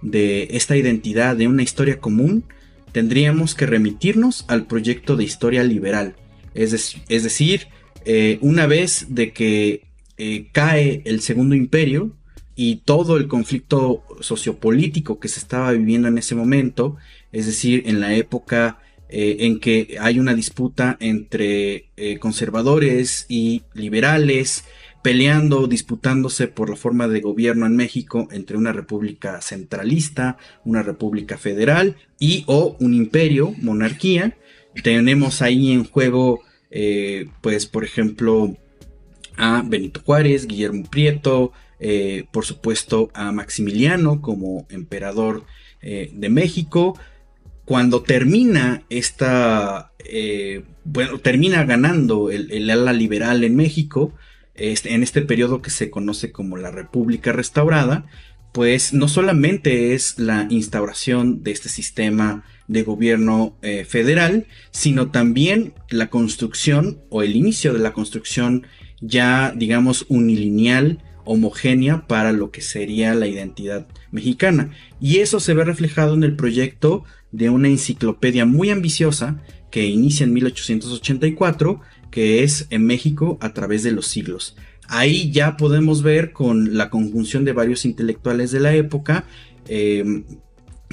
[0.00, 2.44] de esta identidad de una historia común,
[2.92, 6.14] tendríamos que remitirnos al proyecto de historia liberal.
[6.54, 6.70] Es,
[7.08, 7.66] decir,
[8.04, 9.82] eh, una vez de que
[10.52, 12.12] cae el Segundo Imperio,
[12.56, 16.96] y todo el conflicto sociopolítico que se estaba viviendo en ese momento,
[17.32, 18.78] es decir, en la época
[19.08, 24.64] eh, en que hay una disputa entre eh, conservadores y liberales,
[25.02, 31.36] peleando, disputándose por la forma de gobierno en México entre una república centralista, una república
[31.36, 34.38] federal y o un imperio, monarquía.
[34.82, 36.40] Tenemos ahí en juego,
[36.70, 38.56] eh, pues, por ejemplo,
[39.36, 41.52] a Benito Juárez, Guillermo Prieto,
[41.86, 45.44] eh, por supuesto a Maximiliano como emperador
[45.82, 46.98] eh, de México.
[47.66, 54.14] Cuando termina esta, eh, bueno, termina ganando el, ala liberal en México,
[54.54, 58.06] este, en este periodo que se conoce como la República Restaurada,
[58.54, 66.08] pues no solamente es la instauración de este sistema de gobierno federal, sino también la
[66.08, 68.66] construcción o el inicio de la construcción
[69.02, 74.70] ya digamos unilineal homogénea para lo que sería la identidad mexicana.
[75.00, 80.24] Y eso se ve reflejado en el proyecto de una enciclopedia muy ambiciosa que inicia
[80.24, 84.56] en 1884, que es en México a través de los siglos.
[84.86, 89.24] Ahí ya podemos ver con la conjunción de varios intelectuales de la época
[89.66, 90.24] em,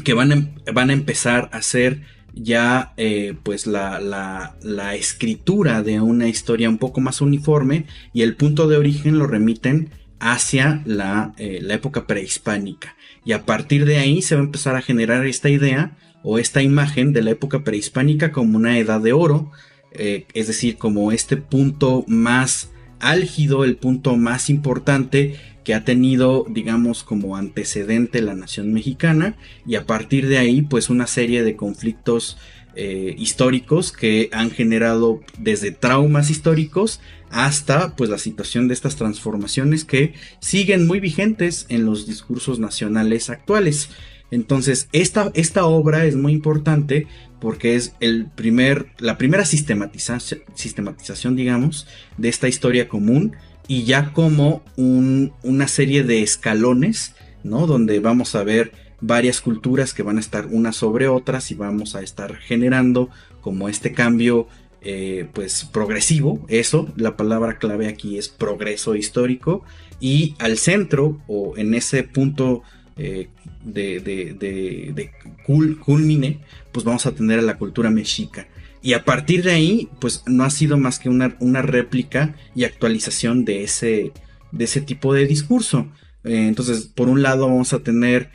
[0.03, 2.01] que van a, em, van a, empezar a hacer
[2.33, 8.35] ya eh, pues la, la, escritura de una historia un poco más uniforme y el
[8.35, 9.89] punto de origen lo remiten
[10.21, 12.95] hacia eh, la, época prehispánica.
[13.25, 16.61] Y a partir de ahí se va a empezar a generar esta idea o esta
[16.61, 19.51] imagen de la época prehispánica como una edad de oro,
[19.93, 22.69] eh, es decir, como este punto más
[22.99, 29.75] álgido, el punto más importante que ha tenido, digamos, como antecedente la nación mexicana, y
[29.75, 32.37] a partir de ahí, pues una serie de conflictos
[32.75, 39.85] eh, históricos que han generado desde traumas históricos hasta pues la situación de estas transformaciones
[39.85, 43.89] que siguen muy vigentes en los discursos nacionales actuales.
[44.31, 47.07] Entonces, esta, esta obra es muy importante
[47.41, 53.35] porque es el primer, la primera sistematización, sistematización, digamos, de esta historia común
[53.67, 57.67] y ya como una serie de escalones, ¿no?
[57.67, 61.95] Donde vamos a ver varias culturas que van a estar unas sobre otras y vamos
[61.95, 63.09] a estar generando
[63.41, 64.47] como este cambio
[64.83, 69.63] eh, pues progresivo, eso, la palabra clave aquí es progreso histórico
[69.99, 72.63] y al centro o en ese punto
[72.97, 73.29] eh,
[73.63, 75.11] de, de,
[75.45, 76.39] culmine,
[76.71, 78.47] pues vamos a tener a la cultura mexica.
[78.81, 82.63] Y a partir de ahí, pues no ha sido más que una, una réplica y
[82.63, 84.11] actualización de ese,
[84.51, 85.87] de ese tipo de discurso.
[86.23, 88.31] Eh, entonces, por un lado vamos a tener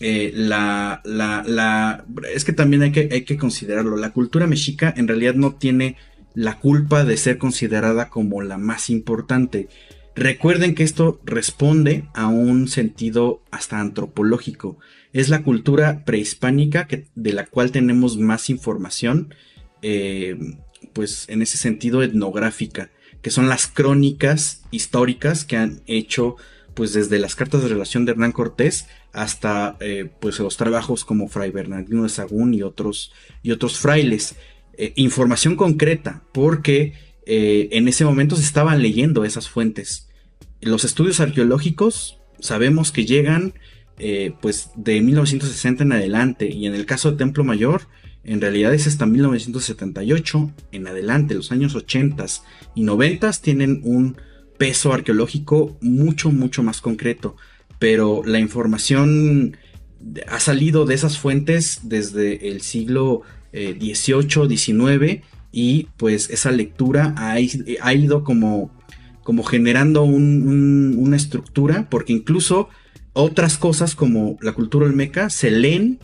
[0.00, 3.96] eh, la, la, es que también hay que, hay que considerarlo.
[3.96, 5.96] La cultura mexica en realidad no tiene
[6.34, 9.68] la culpa de ser considerada como la más importante.
[10.14, 14.78] Recuerden que esto responde a un sentido hasta antropológico.
[15.12, 19.34] Es la cultura prehispánica que, de la cual tenemos más información,
[19.82, 20.36] eh,
[20.92, 22.90] pues en ese sentido etnográfica,
[23.22, 26.36] que son las crónicas históricas que han hecho
[26.74, 28.86] pues desde las cartas de relación de Hernán Cortés
[29.18, 33.12] hasta eh, pues los trabajos como Fray Bernardino de Sagún y otros,
[33.42, 34.36] y otros frailes.
[34.74, 36.92] Eh, información concreta, porque
[37.26, 40.08] eh, en ese momento se estaban leyendo esas fuentes.
[40.60, 43.54] Los estudios arqueológicos sabemos que llegan
[44.40, 47.88] pues de 1960 en adelante y en el caso de Templo Mayor
[48.22, 52.24] en realidad es hasta 1978 en adelante, los años 80
[52.76, 54.16] y 90 tienen un
[54.56, 57.34] peso arqueológico mucho, mucho más concreto
[57.78, 59.56] pero la información
[60.28, 63.22] ha salido de esas fuentes desde el siglo
[63.52, 68.70] XVIII, eh, XIX y pues esa lectura ha, ido como,
[69.48, 72.68] generando una estructura porque incluso
[73.12, 75.98] otras cosas como la cultura olmeca se leen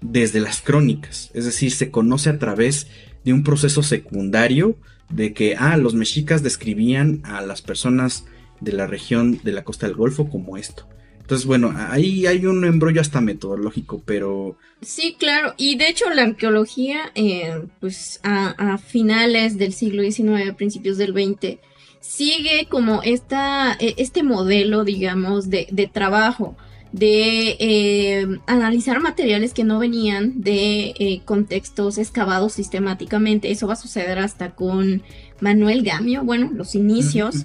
[0.00, 2.86] desde las crónicas, es decir, se conoce a través
[3.24, 4.76] de un proceso secundario
[5.10, 8.26] de que, ah, los mexicas describían a las personas
[8.60, 10.86] de la región de la costa del Golfo como esto.
[11.28, 14.56] Entonces, bueno, ahí hay un embrollo hasta metodológico, pero...
[14.80, 15.52] Sí, claro.
[15.58, 21.58] Y de hecho la arqueología, eh, pues a, finales del siglo XIX, principios del XX,
[22.00, 26.56] sigue como esta, e, este modelo, digamos, de, de trabajo
[26.92, 33.50] de eh, analizar materiales que no venían de eh, contextos excavados sistemáticamente.
[33.50, 35.02] Eso va a suceder hasta con
[35.40, 37.44] Manuel Gamio, bueno, los inicios,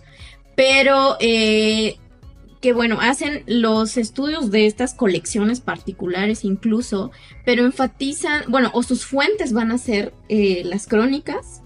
[0.55, 1.97] pero eh,
[2.63, 7.11] que bueno, hacen los estudios de estas colecciones particulares incluso,
[7.43, 11.61] pero enfatizan, bueno, o sus fuentes van a ser las crónicas,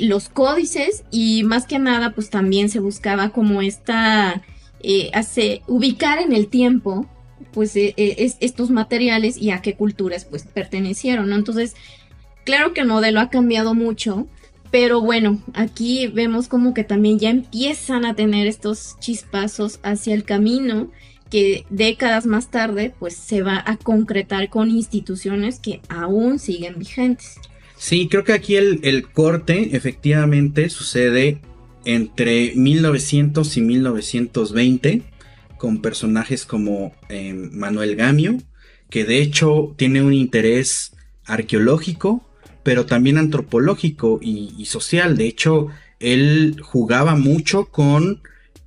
[0.00, 4.44] los códices y más que nada pues también se buscaba como esta
[4.86, 7.06] eh, hace ubicar en el tiempo
[7.52, 11.36] pues eh, eh, estos materiales y a qué culturas pues pertenecieron, ¿no?
[11.36, 11.74] Entonces,
[12.44, 14.28] claro que el modelo ha cambiado mucho,
[14.74, 20.24] pero bueno, aquí vemos como que también ya empiezan a tener estos chispazos hacia el
[20.24, 20.90] camino
[21.30, 27.36] que décadas más tarde pues se va a concretar con instituciones que aún siguen vigentes.
[27.76, 31.40] Sí, creo que aquí el, corte efectivamente sucede
[31.84, 35.02] entre 1900 y 1920
[35.56, 38.38] con personajes como em, Manuel Gamio,
[38.90, 40.96] que de hecho tiene un interés
[41.26, 42.28] arqueológico,
[42.64, 45.16] pero también antropológico y, social.
[45.16, 45.68] De hecho,
[46.00, 48.22] él jugaba mucho con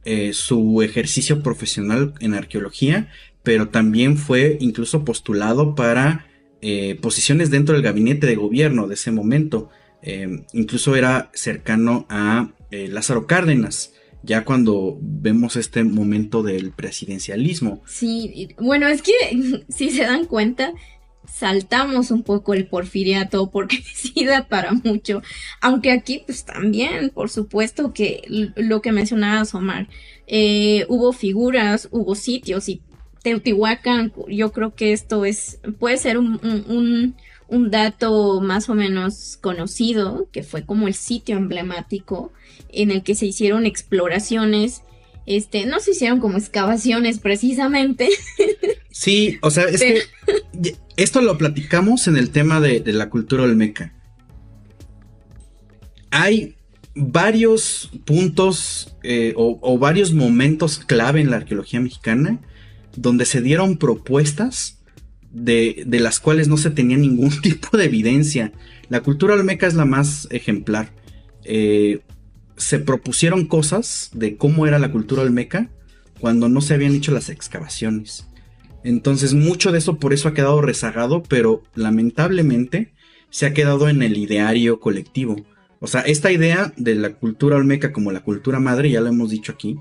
[0.05, 3.09] eh, su ejercicio profesional en arqueología,
[3.43, 6.27] pero también fue incluso postulado para
[6.61, 9.69] eh, posiciones dentro del gabinete de gobierno de ese momento.
[10.03, 17.81] Em, incluso era cercano a eh, Lázaro Cárdenas, ya cuando vemos este momento del presidencialismo.
[17.87, 19.13] Sí, bueno, es que
[19.69, 20.73] si se dan cuenta,
[21.31, 25.21] saltamos un poco el porfiriato porque sí da para mucho,
[25.61, 28.23] aunque aquí pues también, por supuesto que
[28.55, 29.87] lo que mencionabas Omar,
[30.27, 32.81] eh, hubo figuras, hubo sitios y
[33.23, 37.15] Teotihuacán, yo creo que esto es, puede ser un
[37.47, 42.31] un dato más o menos conocido, que fue como el sitio emblemático
[42.69, 44.83] en el que se hicieron exploraciones.
[45.25, 48.09] Este, no se hicieron como excavaciones precisamente.
[48.99, 50.01] Sí, o sea, es que
[50.95, 53.93] esto lo platicamos en el tema de, la cultura olmeca.
[56.09, 56.55] Hay
[56.95, 62.41] varios puntos eh, o varios momentos clave en la arqueología mexicana
[62.95, 64.79] donde se dieron propuestas
[65.31, 68.51] de, las cuales no se tenía ningún tipo de evidencia.
[68.89, 70.91] La cultura olmeca es la más ejemplar.
[71.43, 72.01] Eh,
[72.55, 75.69] se propusieron cosas de cómo era la cultura olmeca
[76.19, 78.25] cuando no se habían hecho las excavaciones.
[78.87, 82.93] Entonces mucho de eso por eso ha quedado rezagado, pero lamentablemente
[83.29, 85.35] se ha quedado en el ideario colectivo.
[85.81, 89.29] O sea, esta idea de la cultura olmeca como la cultura madre, ya lo hemos
[89.29, 89.77] dicho aquí,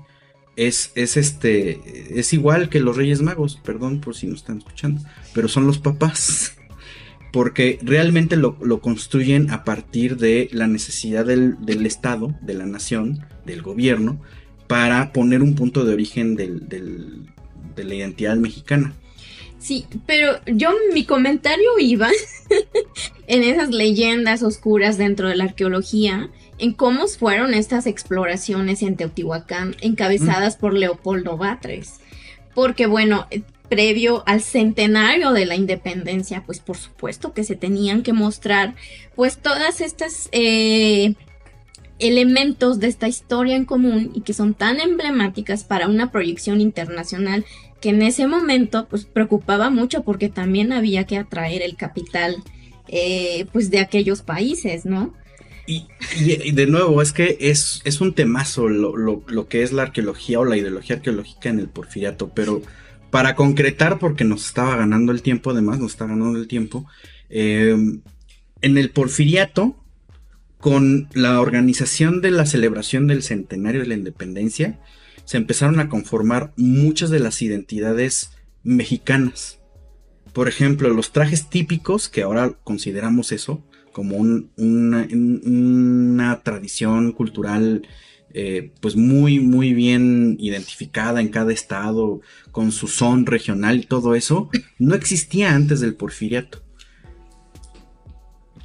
[0.57, 5.01] es, este, es igual que los Reyes Magos, perdón por si no están escuchando,
[5.33, 6.57] pero son los papás.
[7.31, 13.61] Porque realmente lo, construyen a partir de la necesidad del, Estado, de la nación, del
[13.61, 14.19] gobierno,
[14.67, 17.27] para poner un punto de origen del,
[17.77, 18.93] de la identidad mexicana.
[19.59, 22.09] Sí, pero yo mi comentario iba
[23.27, 29.75] en esas leyendas oscuras dentro de la arqueología en cómo fueron estas exploraciones en Teotihuacán
[29.81, 31.99] encabezadas por Leopoldo Batres.
[32.53, 33.27] Porque bueno,
[33.69, 38.75] previo al centenario de la independencia, pues por supuesto que se tenían que mostrar
[39.15, 41.15] pues todas estas eh,
[41.99, 47.45] elementos de esta historia en común y que son tan emblemáticas para una proyección internacional
[47.81, 52.37] que en ese momento pues preocupaba mucho porque también había que atraer el capital
[52.87, 55.13] eh, pues de aquellos países, ¿no?
[55.69, 55.85] Y,
[56.53, 60.55] de nuevo, es que es, es un temazo lo, que es la arqueología o la
[60.55, 62.61] ideología arqueológica en el porfiriato, pero
[63.09, 66.85] para concretar, porque nos estaba ganando el tiempo, además nos está ganando el tiempo,
[67.29, 68.01] em,
[68.61, 69.75] en el porfiriato,
[70.59, 74.79] con la organización de la celebración del centenario de la independencia,
[75.27, 78.31] se empezaron a conformar muchas de las identidades
[78.63, 79.59] mexicanas.
[80.31, 83.61] Por ejemplo, los trajes típicos, que ahora consideramos eso,
[83.91, 85.07] como una,
[86.43, 87.85] tradición cultural
[88.33, 92.21] eh, pues muy muy bien identificada en cada estado
[92.51, 96.61] con su son regional y todo eso no existía antes del porfiriato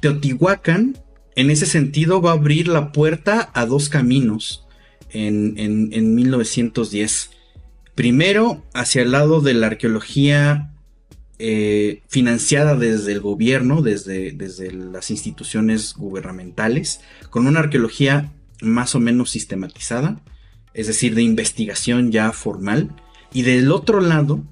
[0.01, 0.97] Teotihuacán
[1.35, 4.62] en ese sentido va a abrir la puerta a dos caminos
[5.13, 7.31] en, en 1910
[7.95, 10.73] primero hacia el lado de la arqueología
[11.39, 18.99] eh, financiada desde el gobierno, desde, desde las instituciones gubernamentales, con una arqueología más o
[18.99, 20.21] menos sistematizada,
[20.73, 22.95] es decir, de investigación ya formal,
[23.33, 24.43] y del otro lado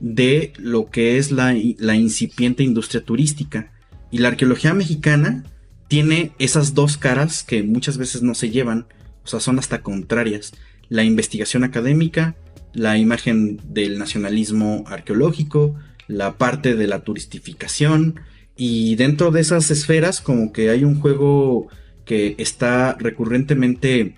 [0.00, 3.72] de lo que es la, la incipiente industria turística.
[4.10, 5.44] Y la arqueología mexicana
[5.88, 8.86] tiene esas dos caras que muchas veces no se llevan,
[9.24, 10.52] o sea, son hasta contrarias.
[10.88, 12.36] La investigación académica,
[12.72, 15.74] la imagen del nacionalismo arqueológico,
[16.06, 18.20] la parte de la turistificación,
[18.56, 21.68] y dentro de esas esferas como que hay un juego
[22.04, 24.16] que está recurrentemente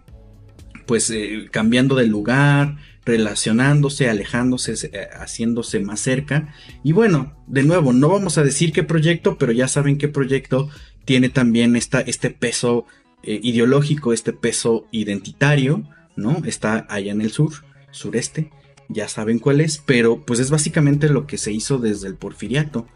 [0.86, 6.52] pues eh, cambiando de lugar, relacionándose, alejándose, eh, haciéndose más cerca.
[6.82, 10.68] Y bueno, de nuevo, no vamos a decir qué proyecto, pero ya saben qué proyecto
[11.04, 12.84] tiene también esta, este peso
[13.27, 15.83] eh, ideológico, este peso identitario,
[16.14, 16.43] ¿no?
[16.45, 17.51] Está allá en el sur,
[17.91, 18.53] sureste,
[18.89, 22.87] ya saben cuál es, pero pues es básicamente lo que se hizo desde el porfiriato.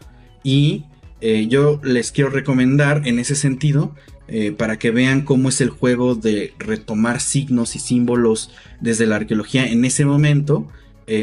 [0.41, 0.85] Y
[1.19, 3.93] eh, yo les quiero recomendar en ese sentido
[4.29, 9.17] eh, para que vean cómo es el juego de retomar signos y símbolos desde la
[9.17, 10.69] arqueología en ese momento.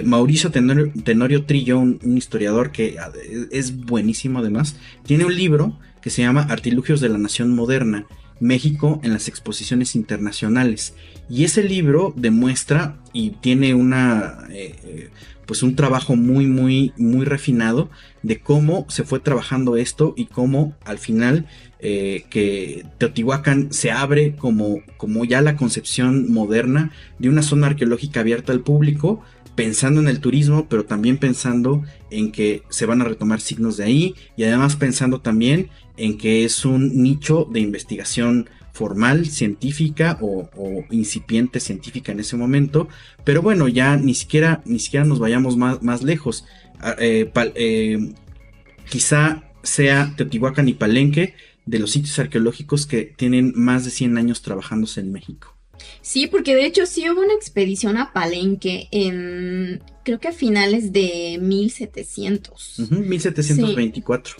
[0.05, 2.99] Mauricio Tenorio, Trillo, un, historiador que
[3.51, 8.07] es buenísimo además, tiene un libro que se llama Artilugios de la Nación Moderna,
[8.41, 10.95] México en las exposiciones internacionales.
[11.29, 14.47] Y ese libro demuestra y tiene una
[15.49, 17.89] pues un trabajo muy, muy, muy refinado
[18.23, 21.47] de cómo se fue trabajando esto y cómo al final
[21.81, 28.21] eh, que Teotihuacán se abre como, como ya la concepción moderna de una zona arqueológica
[28.21, 29.23] abierta al público,
[29.59, 31.83] pensando en el turismo, pero también pensando
[32.13, 36.45] en que se van a retomar signos de ahí y además pensando también en que
[36.45, 40.49] es un nicho de investigación formal, científica o,
[40.93, 42.87] incipiente científica en ese momento,
[43.25, 46.45] pero bueno, ya ni siquiera, ni siquiera nos vayamos más, más lejos.
[46.79, 48.15] Ah, eh, eh,
[48.89, 51.35] quizá sea Teotihuacán y Palenque
[51.67, 55.58] de los sitios arqueológicos que tienen más de 100 años trabajándose en México.
[56.01, 60.93] Sí, porque de hecho sí hubo una expedición a Palenque en, creo que a finales
[60.93, 62.91] de 1700.
[62.91, 64.37] 1724.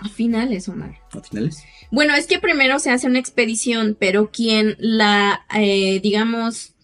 [0.00, 0.96] A finales, Omar.
[1.12, 1.62] A finales.
[1.90, 6.74] Bueno, es que primero se hace una expedición, pero quien la, eh, digamos,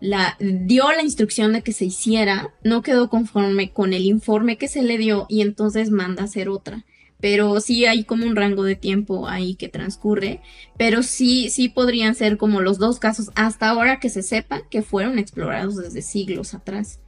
[0.00, 4.68] la dio la instrucción de que se hiciera, no quedó conforme con el informe que
[4.68, 6.84] se le dio y entonces manda a hacer otra.
[7.24, 10.42] Pero sí hay como un rango de tiempo ahí que transcurre,
[10.76, 14.82] pero sí, sí podrían ser como los dos casos hasta ahora que se sepa que
[14.82, 17.00] fueron explorados desde siglos atrás.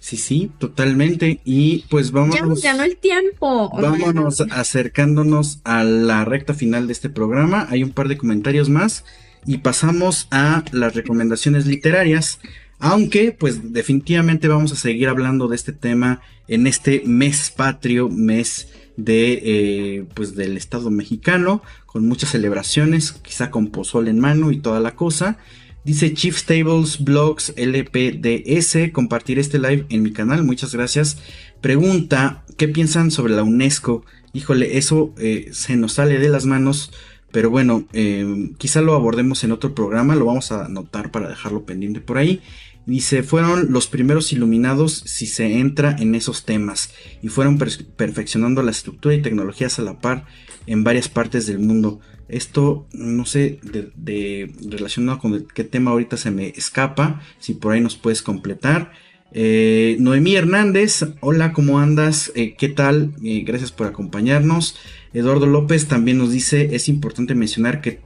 [0.00, 1.40] Sí, sí, totalmente.
[1.46, 2.36] Y pues vamos.
[2.36, 3.70] Ya nos ganó el tiempo.
[3.70, 7.66] Vámonos acercándonos a la recta final de este programa.
[7.70, 9.06] Hay un par de comentarios más.
[9.46, 12.38] Y pasamos a las recomendaciones literarias.
[12.80, 18.68] Aunque, pues definitivamente vamos a seguir hablando de este tema en este mes patrio, mes
[18.96, 24.58] de eh, pues del Estado mexicano, con muchas celebraciones, quizá con pozol en mano y
[24.58, 25.38] toda la cosa.
[25.84, 31.18] Dice Chief Stables Blogs LPDS, compartir este live en mi canal, muchas gracias.
[31.60, 34.04] Pregunta, ¿qué piensan sobre la UNESCO?
[34.32, 36.90] Híjole, eso eh, se nos sale de las manos,
[37.32, 41.64] pero bueno, eh, quizá lo abordemos en otro programa, lo vamos a anotar para dejarlo
[41.64, 42.40] pendiente por ahí.
[42.86, 46.90] Dice, fueron los primeros iluminados si se entra en esos temas
[47.22, 50.26] y fueron perfeccionando la estructura y tecnologías a la par
[50.66, 52.00] en varias partes del mundo.
[52.28, 57.80] Esto, no sé, de, relacionado con qué tema ahorita se me escapa, si por ahí
[57.80, 58.92] nos puedes completar.
[59.32, 62.32] Eh, Noemí Hernández, hola, ¿cómo andas?
[62.34, 63.14] Eh, ¿Qué tal?
[63.22, 64.76] Eh, gracias por acompañarnos.
[65.14, 68.00] Eduardo López también nos dice, es importante mencionar que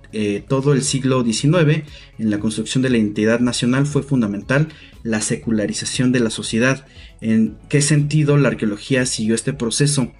[0.46, 1.82] todo el siglo XIX,
[2.18, 4.68] en la construcción de la identidad nacional, fue fundamental
[5.02, 6.86] la secularización de la sociedad.
[7.20, 10.12] ¿En qué sentido la arqueología siguió este proceso?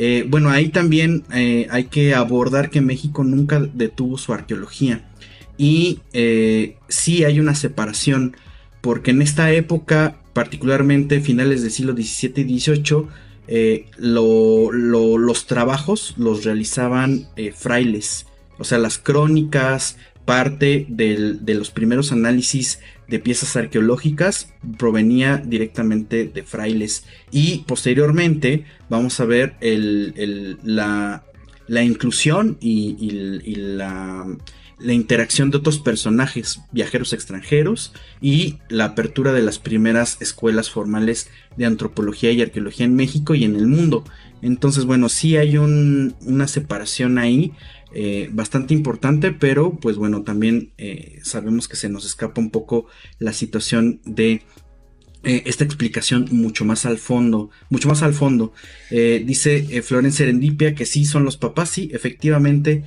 [0.00, 5.10] Eh, bueno, ahí también eh, hay que abordar que México nunca detuvo su arqueología.
[5.58, 8.36] Y eh, sí hay una separación,
[8.80, 13.06] porque en esta época, particularmente finales del siglo XVII y XVIII,
[13.96, 18.26] los trabajos los realizaban frailes.
[18.58, 26.42] O sea, las crónicas, parte de los primeros análisis de piezas arqueológicas provenía directamente de
[26.42, 31.22] frailes y posteriormente vamos a ver la,
[31.82, 34.26] inclusión y, la,
[34.80, 41.30] la, interacción de otros personajes viajeros extranjeros y la apertura de las primeras escuelas formales
[41.56, 44.04] de antropología y arqueología en México y en el mundo.
[44.42, 47.52] Entonces, bueno, sí hay una separación ahí
[47.94, 52.86] eh, bastante importante, pero pues bueno, también eh, sabemos que se nos escapa un poco
[53.18, 54.42] la situación de
[55.24, 58.52] eh, esta explicación mucho más al fondo, mucho más al fondo.
[58.90, 62.84] dice Florence Serendipia que sí son los papás, sí, efectivamente,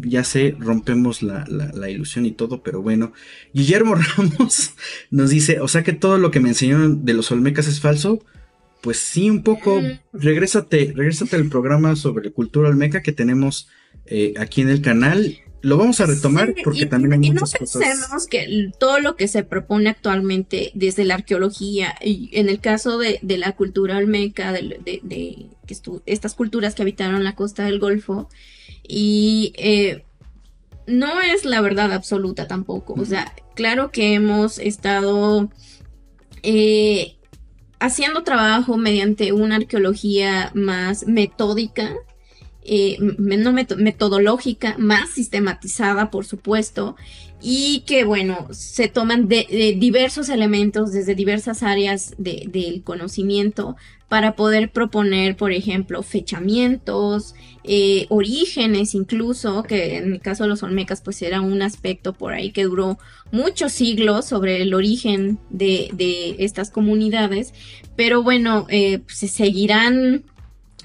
[0.00, 3.12] ya sé, rompemos la, la, ilusión y todo, pero bueno.
[3.52, 4.74] Guillermo Ramos
[5.10, 8.22] nos dice, o sea que todo lo que me enseñaron de los Olmecas es falso.
[8.80, 9.80] Pues sí, un poco.
[10.12, 13.68] Regrésate, regrésate al programa sobre cultura olmeca que tenemos
[14.06, 15.38] eh, aquí en el canal.
[15.62, 19.26] lo vamos a retomar porque también hay muchas y no pensemos que todo lo que
[19.26, 24.78] se propone actualmente desde la arqueología y en el caso de, la cultura olmeca, de,
[24.84, 25.46] de,
[26.06, 28.28] estas culturas que habitaron la costa del Golfo,
[28.88, 30.04] y eh,
[30.86, 32.94] no es la verdad absoluta tampoco.
[32.94, 35.50] O sea, claro que hemos estado
[36.42, 37.16] eh,
[37.80, 41.94] haciendo trabajo mediante una arqueología más metódica
[42.68, 46.96] eh, metodológica, más sistematizada, por supuesto,
[47.40, 53.76] y que, bueno, se toman de, diversos elementos desde diversas áreas del conocimiento
[54.08, 57.34] para poder proponer, por ejemplo, fechamientos,
[57.64, 62.32] eh, orígenes incluso, que en el caso de los olmecas pues era un aspecto por
[62.32, 62.98] ahí que duró
[63.32, 67.52] muchos siglos sobre el origen de, estas comunidades,
[67.96, 70.22] pero bueno, eh, se seguirán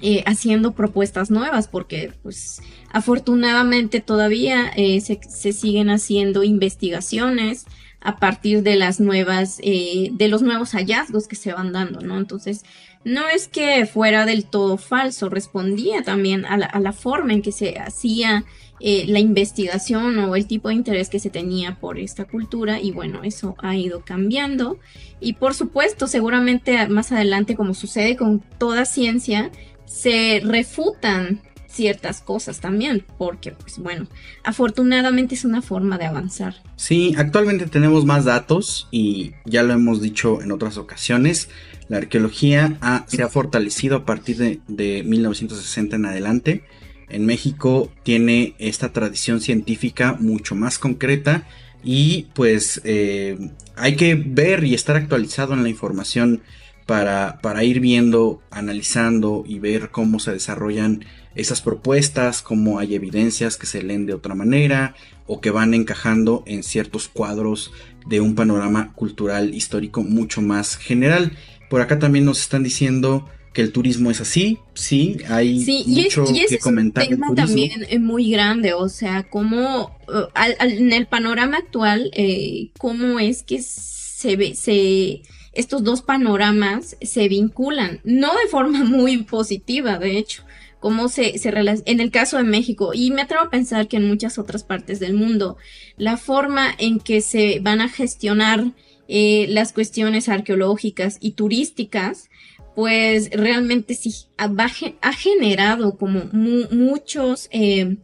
[0.01, 7.67] eh, haciendo propuestas nuevas porque pues afortunadamente todavía se, siguen haciendo investigaciones
[7.99, 12.63] a partir de las nuevas de los nuevos hallazgos que se van dando no entonces
[13.04, 17.41] no es que fuera del todo falso respondía también a la, a la forma en
[17.41, 18.45] que se hacía
[18.82, 23.24] la investigación o el tipo de interés que se tenía por esta cultura y bueno,
[23.24, 24.80] eso ha ido cambiando
[25.20, 29.52] y por supuesto seguramente más adelante como sucede con toda ciencia
[29.86, 34.08] se refutan ciertas cosas también, porque pues bueno,
[34.43, 36.56] afortunadamente es una forma de avanzar.
[36.76, 41.49] Sí, actualmente tenemos más datos y ya lo hemos dicho en otras ocasiones,
[41.92, 46.64] la arqueología se ha fortalecido a partir de, 1960 en adelante.
[47.10, 51.50] En México tiene esta tradición científica mucho más concreta
[51.84, 56.42] y pues eh, hay que ver y estar actualizado en la información
[56.86, 61.04] para, ir viendo, analizando y ver cómo se desarrollan
[61.36, 64.96] esas propuestas, cómo hay evidencias que se leen de otra manera
[65.28, 67.74] o que van encajando en ciertos cuadros
[68.06, 71.34] de un panorama cultural histórico mucho más general.
[71.72, 76.59] Por acá también nos están diciendo que el turismo es así, sí, hay mucho que
[76.59, 77.05] comentar.
[77.05, 82.11] Es un tema también eh, muy grande, o sea, cómo uh, en el panorama actual,
[82.13, 85.22] eh, cómo es que se ve, se
[85.53, 90.43] estos dos panoramas se vinculan, no de forma muy positiva, de hecho,
[90.82, 91.53] cómo se, se
[91.86, 94.99] en el caso de México, y me atrevo a pensar que en muchas otras partes
[94.99, 95.55] del mundo,
[95.95, 98.74] la forma en que se van a gestionar
[99.14, 102.30] eh, las cuestiones arqueológicas y turísticas,
[102.76, 107.97] pues realmente sí ha, generado como muchos eh,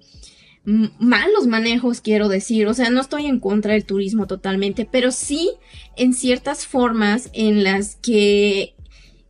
[0.66, 2.68] malos manejos, quiero decir.
[2.68, 5.51] O sea, no estoy en contra del turismo totalmente, pero sí
[5.95, 8.76] en ciertas formas en las que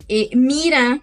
[0.08, 1.00] eh, mira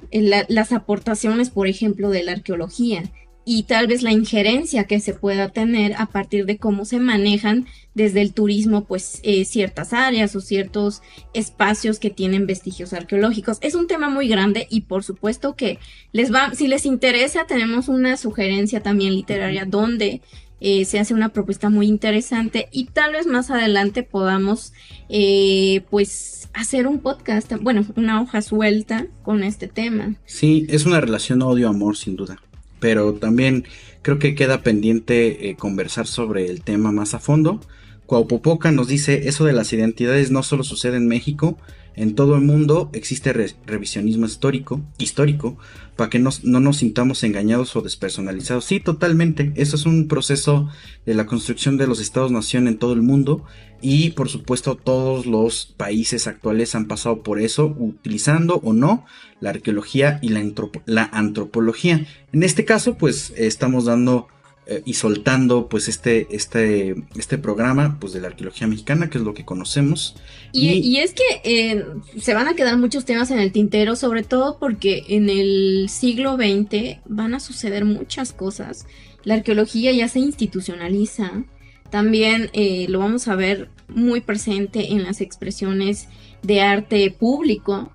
[0.49, 3.03] las aportaciones, por ejemplo, de la arqueología
[3.45, 7.65] y tal vez la injerencia que se pueda tener a partir de cómo se manejan
[7.96, 11.02] desde el turismo, pues eh, ciertas áreas o ciertos
[11.34, 13.58] espacios que tienen vestigios arqueológicos.
[13.62, 15.80] Es un tema muy grande y por supuesto que
[16.12, 20.22] les va, si les interesa, tenemos una sugerencia también literaria donde
[20.60, 24.74] eh, se hace una propuesta muy interesante y tal vez más adelante podamos
[25.10, 30.16] eh, pues hacer un podcast, bueno, una hoja suelta con este tema.
[30.26, 32.39] Sí, es una relación odio-amor sin duda
[32.86, 33.66] pero también
[34.04, 37.60] creo que queda pendiente eh, conversar sobre el tema más a fondo.
[38.06, 41.58] Cuaupopoca nos dice, eso de las identidades no solo sucede en México,
[41.95, 43.32] en todo el mundo existe
[43.66, 45.58] revisionismo histórico, histórico,
[45.95, 48.66] para que no nos sintamos engañados o despersonalizados.
[48.66, 49.53] Sí, totalmente.
[49.56, 50.70] Eso es un proceso
[51.06, 53.45] de la construcción de los estados-nación en todo el mundo
[53.82, 59.06] y por supuesto todos los países actuales han pasado por eso, utilizando o no
[59.39, 60.43] la arqueología y la,
[60.86, 62.06] la antropología.
[62.34, 64.28] En este caso, pues estamos dando
[64.68, 69.24] eh, y soltando pues este, este, este programa pues de la arqueología mexicana, que es
[69.24, 70.16] lo que conocemos.
[70.51, 71.86] Y, es que eh,
[72.20, 76.36] se van a quedar muchos temas en el tintero, sobre todo porque en el siglo
[76.36, 78.88] XX van a suceder muchas cosas.
[79.24, 81.43] La arqueología ya se institucionaliza.
[81.91, 86.07] También eh, lo vamos a ver muy presente en las expresiones
[86.41, 87.91] de arte público.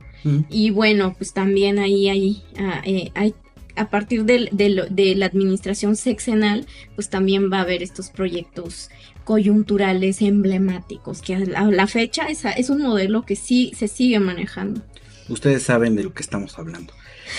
[0.51, 2.83] Y bueno, pues también ahí hay, ah,
[3.15, 3.35] hay
[3.77, 8.91] a partir de, la administración sexenal, pues también va a haber estos proyectos
[9.25, 14.83] coyunturales emblemáticos, que a la, fecha es, un modelo que sí se sigue manejando.
[15.29, 16.93] Ustedes saben de lo que estamos hablando.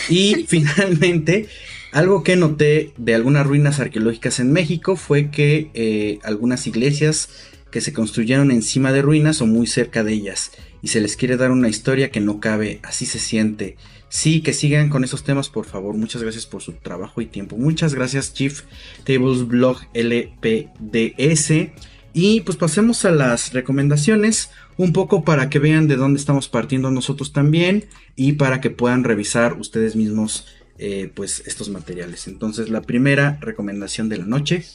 [0.09, 1.47] Y finalmente,
[1.91, 7.29] algo que noté de algunas ruinas arqueológicas en México fue que eh, algunas iglesias
[7.71, 10.51] que se construyeron encima de ruinas o muy cerca de ellas,
[10.81, 13.77] y se les quiere dar una historia que no cabe, así se siente
[14.11, 15.95] Sí, que sigan con esos temas, por favor.
[15.95, 17.55] Muchas gracias por su trabajo y tiempo.
[17.55, 18.63] Muchas gracias, Chief
[19.05, 21.71] Tables Blog LPDS.
[22.11, 26.91] Y pues pasemos a las recomendaciones, un poco para que vean de dónde estamos partiendo
[26.91, 27.85] nosotros también
[28.17, 30.45] y para que puedan revisar ustedes mismos
[30.77, 32.27] eh, pues estos materiales.
[32.27, 34.65] Entonces la primera recomendación de la noche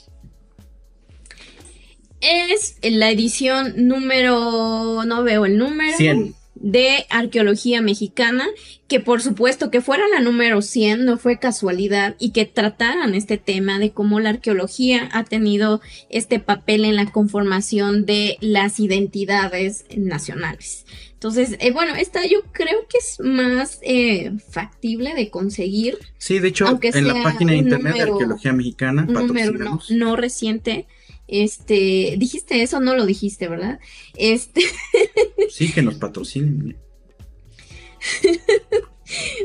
[2.23, 5.95] es la edición número, no veo el número.
[5.99, 8.45] 100 de arqueología mexicana,
[8.89, 13.39] que por supuesto que fuera la número 100 no fue casualidad y que trataran este
[13.39, 19.85] tema de cómo la arqueología ha tenido este papel en la conformación de las identidades
[19.97, 20.87] nacionales.
[21.13, 25.99] Entonces, eh, bueno, esta yo creo que es más eh, factible de conseguir.
[26.19, 29.25] Sí, de hecho, en la página de internet de Arqueología Mexicana, no,
[29.89, 30.87] no reciente,
[31.29, 33.81] este, dijiste eso, no lo dijiste, ¿verdad?
[34.17, 34.63] Este.
[35.51, 36.77] sí, que nos patrocinen.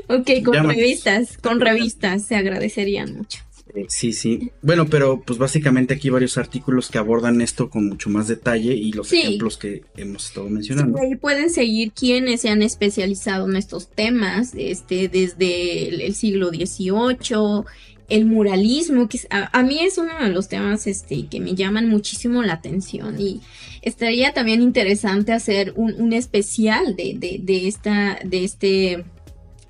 [0.07, 3.39] ok, con revistas, con revistas se agradecerían mucho.
[3.87, 4.51] Sí, sí.
[4.61, 8.91] Bueno, pero pues básicamente aquí varios artículos que abordan esto con mucho más detalle y
[8.91, 10.99] los ejemplos que hemos estado mencionando.
[10.99, 17.63] ahí pueden seguir quienes se han especializado en estos temas, este, desde el siglo XVIII,
[18.11, 22.43] el muralismo, que a, mí es uno de los temas este, que me llaman muchísimo
[22.43, 23.39] la atención y
[23.81, 29.05] estaría también interesante hacer un, especial de, de, esta, de este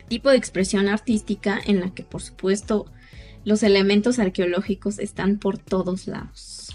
[0.07, 2.87] tipo de expresión artística en la que por supuesto
[3.45, 6.73] los elementos arqueológicos están por todos lados.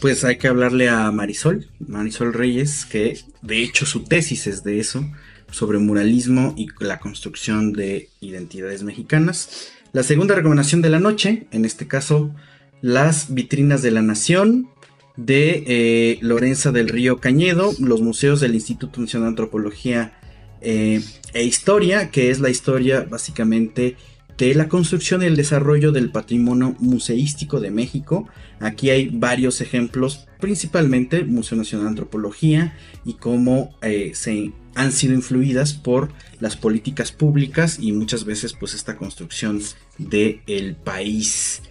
[0.00, 4.78] Pues hay que hablarle a Marisol, Marisol Reyes, que de hecho su tesis es de
[4.78, 5.04] eso,
[5.50, 9.72] sobre muralismo y la construcción de identidades mexicanas.
[9.92, 12.32] La segunda recomendación de la noche, en este caso,
[12.80, 14.68] las vitrinas de la Nación
[15.16, 20.12] de eh, Lorenza del Río Cañedo, los museos del Instituto Nacional de Antropología
[20.60, 21.02] eh,
[21.34, 23.96] e Historia, que es la historia básicamente
[24.38, 28.28] de la construcción y el desarrollo del patrimonio museístico de México.
[28.60, 32.74] Aquí hay varios ejemplos, principalmente Museo Nacional de Antropología
[33.04, 38.72] y cómo eh, se han sido influidas por las políticas públicas y muchas veces pues
[38.72, 39.60] esta construcción
[40.08, 41.62] del el país.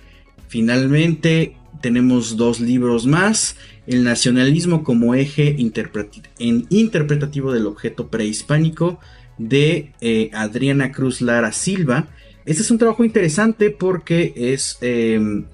[0.47, 3.55] Finalmente tenemos dos libros más,
[3.87, 8.99] El nacionalismo como eje interpretativo del objeto prehispánico
[9.39, 12.07] de eh, Adriana Cruz Lara Silva.
[12.45, 15.45] Este es un trabajo interesante porque es em,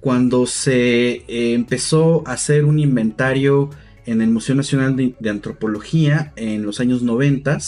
[0.00, 3.70] cuando se eh, empezó a hacer un inventario
[4.06, 7.58] en el Museo Nacional de, Antropología en los años 90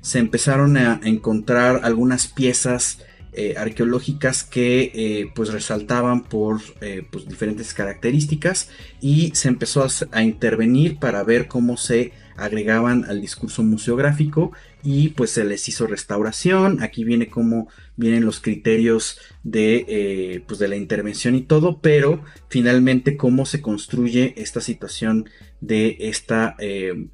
[0.00, 3.00] se empezaron a encontrar algunas piezas
[3.38, 8.70] eh, arqueológicas que eh, pues resaltaban por eh, pues, diferentes características
[9.02, 15.08] y se empezó a, a, intervenir para ver cómo se agregaban al discurso museográfico y
[15.08, 16.82] pues se les hizo restauración.
[16.82, 23.16] Aquí viene cómo vienen los criterios de pues de la intervención y todo pero finalmente
[23.16, 25.28] cómo se construye esta situación
[25.62, 26.56] de esta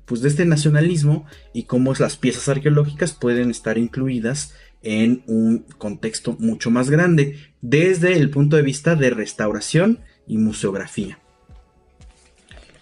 [0.06, 6.36] pues de este nacionalismo y cómo las piezas arqueológicas pueden estar incluidas en un contexto
[6.38, 11.18] mucho más grande, desde el punto de vista de restauración y museografía.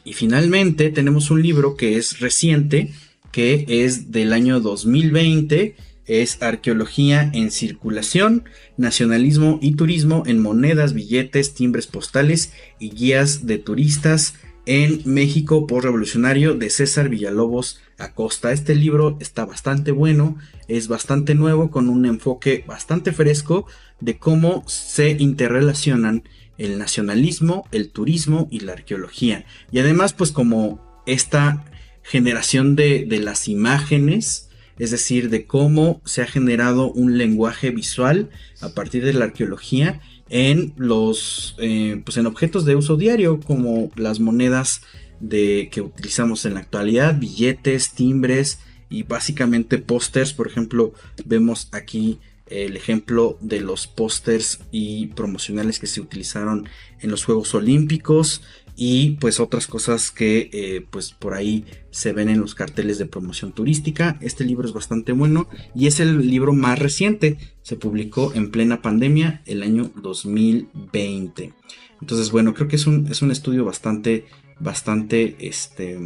[0.05, 2.91] Y finalmente tenemos un libro que es reciente,
[3.33, 5.77] que es del año 2020,
[6.07, 8.45] es Arqueología en Circulación,
[8.77, 14.35] Nacionalismo y Turismo en Monedas, Billetes, Timbres Postales y Guías de Turistas
[14.71, 18.53] en México Revolucionario de César Villalobos Acosta.
[18.53, 23.67] Este libro está bastante bueno, es bastante nuevo, con un enfoque bastante fresco
[23.99, 26.23] de cómo se interrelacionan
[26.57, 29.45] el nacionalismo, el turismo y la arqueología.
[29.73, 31.65] Y además, pues como esta
[32.05, 38.69] generación de las imágenes, es decir, de cómo se ha generado un lenguaje visual a
[38.69, 40.01] partir de la arqueología
[40.31, 44.83] en los eh, pues en objetos de uso diario como las monedas
[45.19, 50.33] de que utilizamos en la actualidad billetes timbres y básicamente pósters.
[50.33, 50.95] Por ejemplo
[51.25, 56.69] vemos aquí el ejemplo de los pósters y promocionales que se utilizaron
[57.01, 58.43] en los Juegos Olímpicos
[58.83, 63.05] y pues otras cosas que eh, pues por ahí se ven en los carteles de
[63.05, 64.17] promoción turística.
[64.23, 67.37] Este libro es bastante bueno y es el libro más reciente.
[67.61, 71.53] Se publicó en plena pandemia el año 2020.
[72.01, 74.25] Entonces bueno, creo que es un, es un estudio bastante,
[74.59, 75.99] bastante este,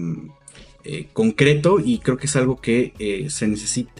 [0.83, 3.93] eh, concreto y creo que es algo que eh, se necesita.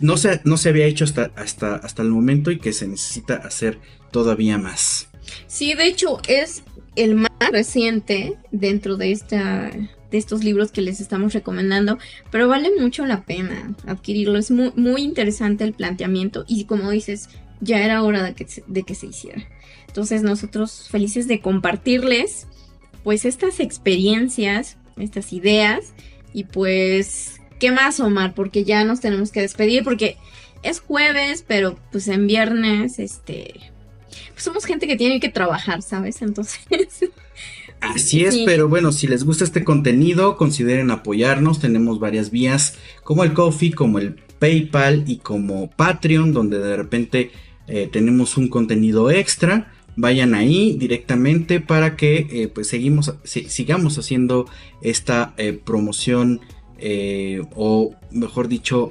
[0.00, 3.34] No se, no se había hecho hasta, hasta, hasta el momento y que se necesita
[3.34, 3.78] hacer
[4.10, 5.10] todavía más.
[5.46, 6.62] Sí, de hecho es
[6.96, 9.70] el más reciente dentro de esta
[10.12, 11.98] de estos libros que les estamos recomendando,
[12.30, 14.38] pero vale mucho la pena adquirirlo.
[14.38, 18.82] Es muy, muy interesante el planteamiento y como dices, ya era hora de que, de
[18.82, 19.42] que se hiciera.
[19.88, 22.46] Entonces nosotros felices de compartirles
[23.02, 25.94] pues estas experiencias, estas ideas
[26.34, 28.34] y pues, ¿qué más Omar?
[28.34, 30.18] Porque ya nos tenemos que despedir porque
[30.62, 33.71] es jueves, pero pues en viernes, este,
[34.42, 36.22] somos gente que tiene que trabajar, ¿sabes?
[36.22, 36.60] Entonces...
[37.80, 41.58] Así es, pero bueno, si les gusta este contenido, consideren apoyarnos.
[41.58, 47.32] Tenemos varias vías, como el Coffee, como el PayPal y como Patreon, donde de repente
[47.66, 49.72] eh, tenemos un contenido extra.
[49.96, 54.46] Vayan ahí directamente para que eh, pues seguimos, sigamos haciendo
[54.80, 56.40] esta eh, promoción
[57.54, 58.90] o mejor dicho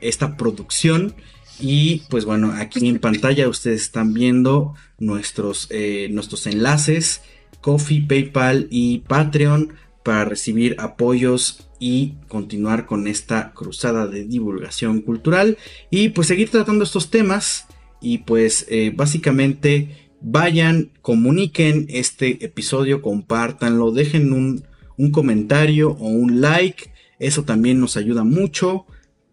[0.00, 1.16] esta producción
[1.60, 5.68] y pues bueno aquí en pantalla ustedes están viendo nuestros,
[6.10, 7.22] nuestros enlaces
[7.64, 9.72] Coffee, PayPal y Patreon
[10.02, 15.56] para recibir apoyos y continuar con esta cruzada de divulgación cultural.
[15.90, 17.66] Y pues seguir tratando estos temas
[18.02, 24.64] y pues eh, básicamente vayan, comuniquen este episodio, compártanlo, dejen un,
[25.10, 28.84] comentario o un like, eso también nos ayuda mucho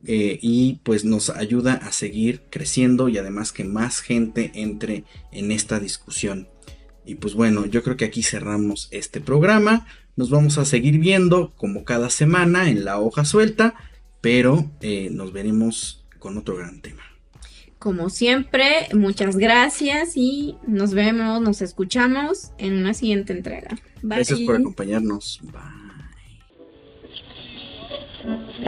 [0.06, 5.52] eh, y pues nos ayuda a seguir creciendo y además que más gente entre en
[5.52, 6.48] esta discusión.
[7.06, 9.88] Y pues bueno, yo creo que aquí cerramos este programa.
[10.16, 13.76] Nos vamos a seguir viendo como cada semana en la hoja suelta,
[14.22, 17.04] pero eh, nos veremos con otro gran tema.
[17.80, 23.76] Como siempre, muchas gracias y nos vemos, nos escuchamos en una siguiente entrega.
[24.04, 25.40] Gracias por acompañarnos.
[28.24, 28.68] Bye.